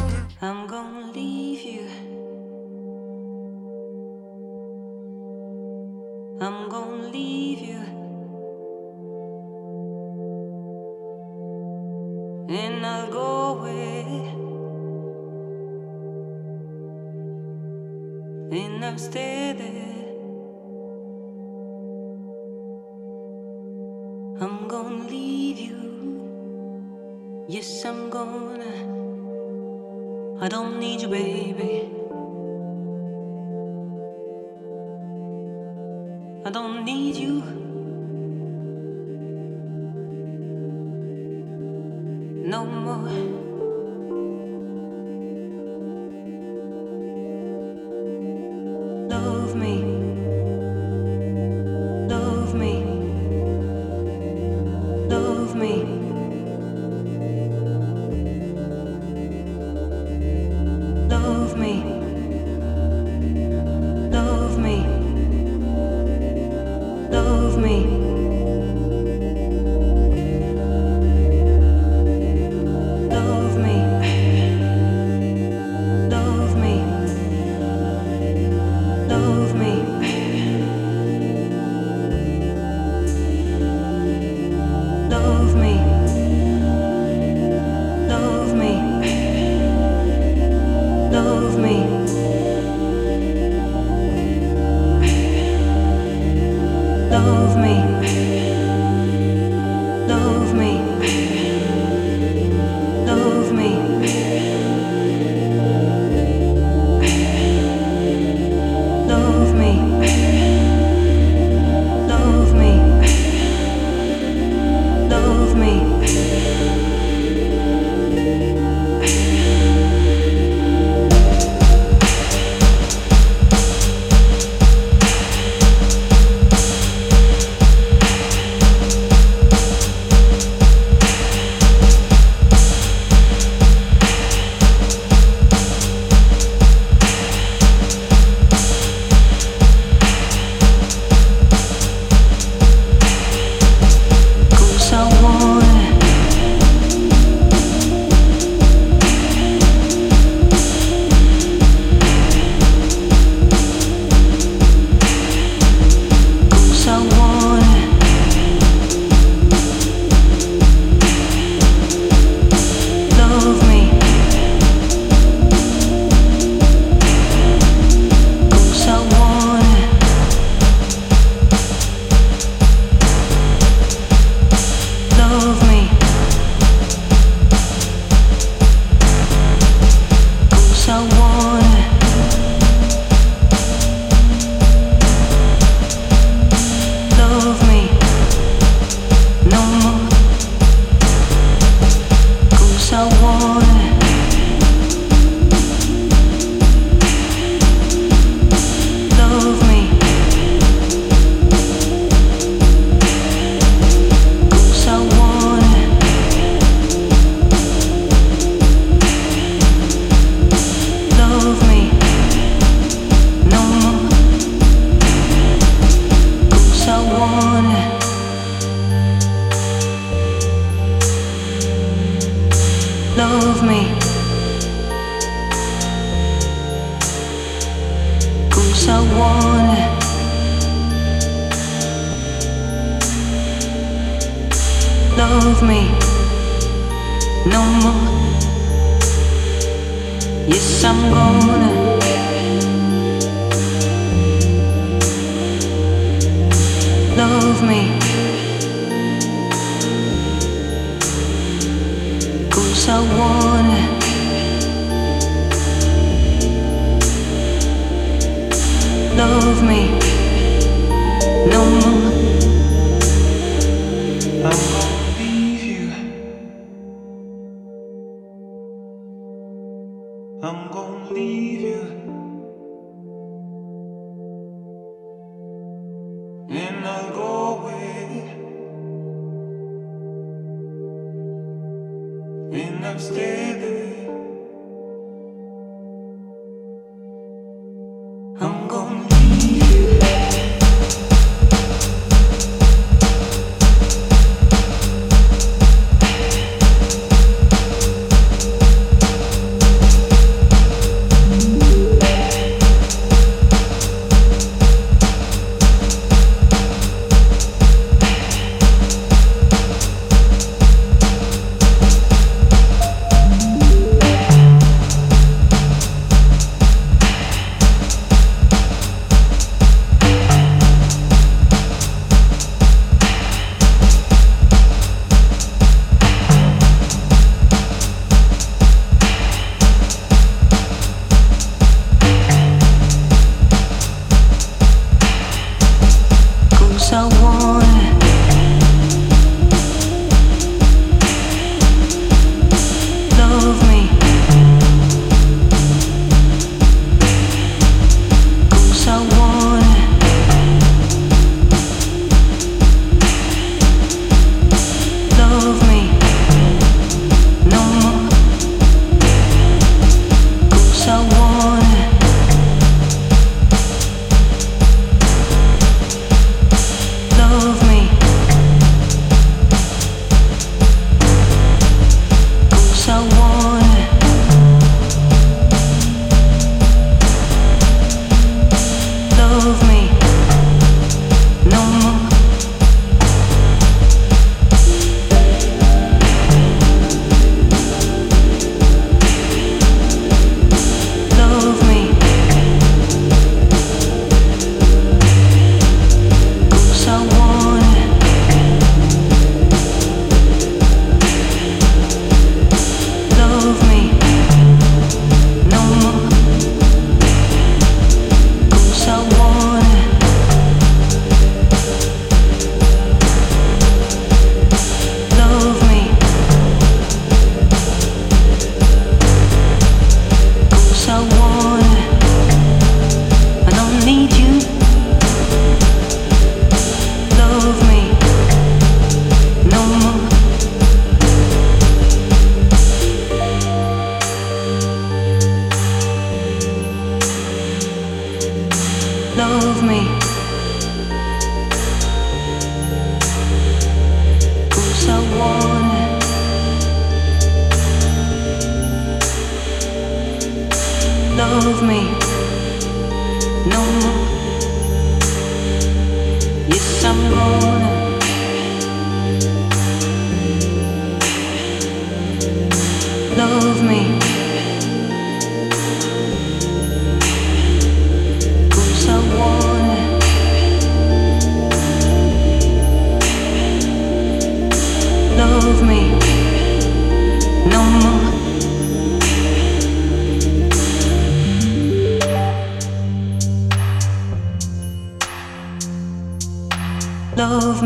And 276.48 276.86
I'll 276.86 277.12
go 277.12 277.58
away. 277.58 277.95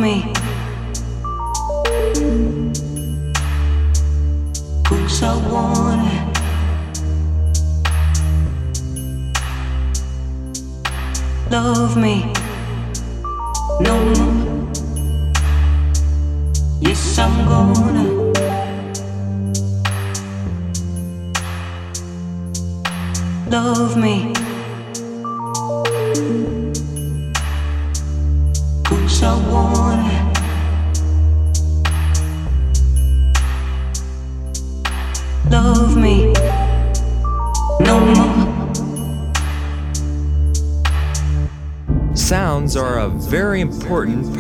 Me. 0.01 0.30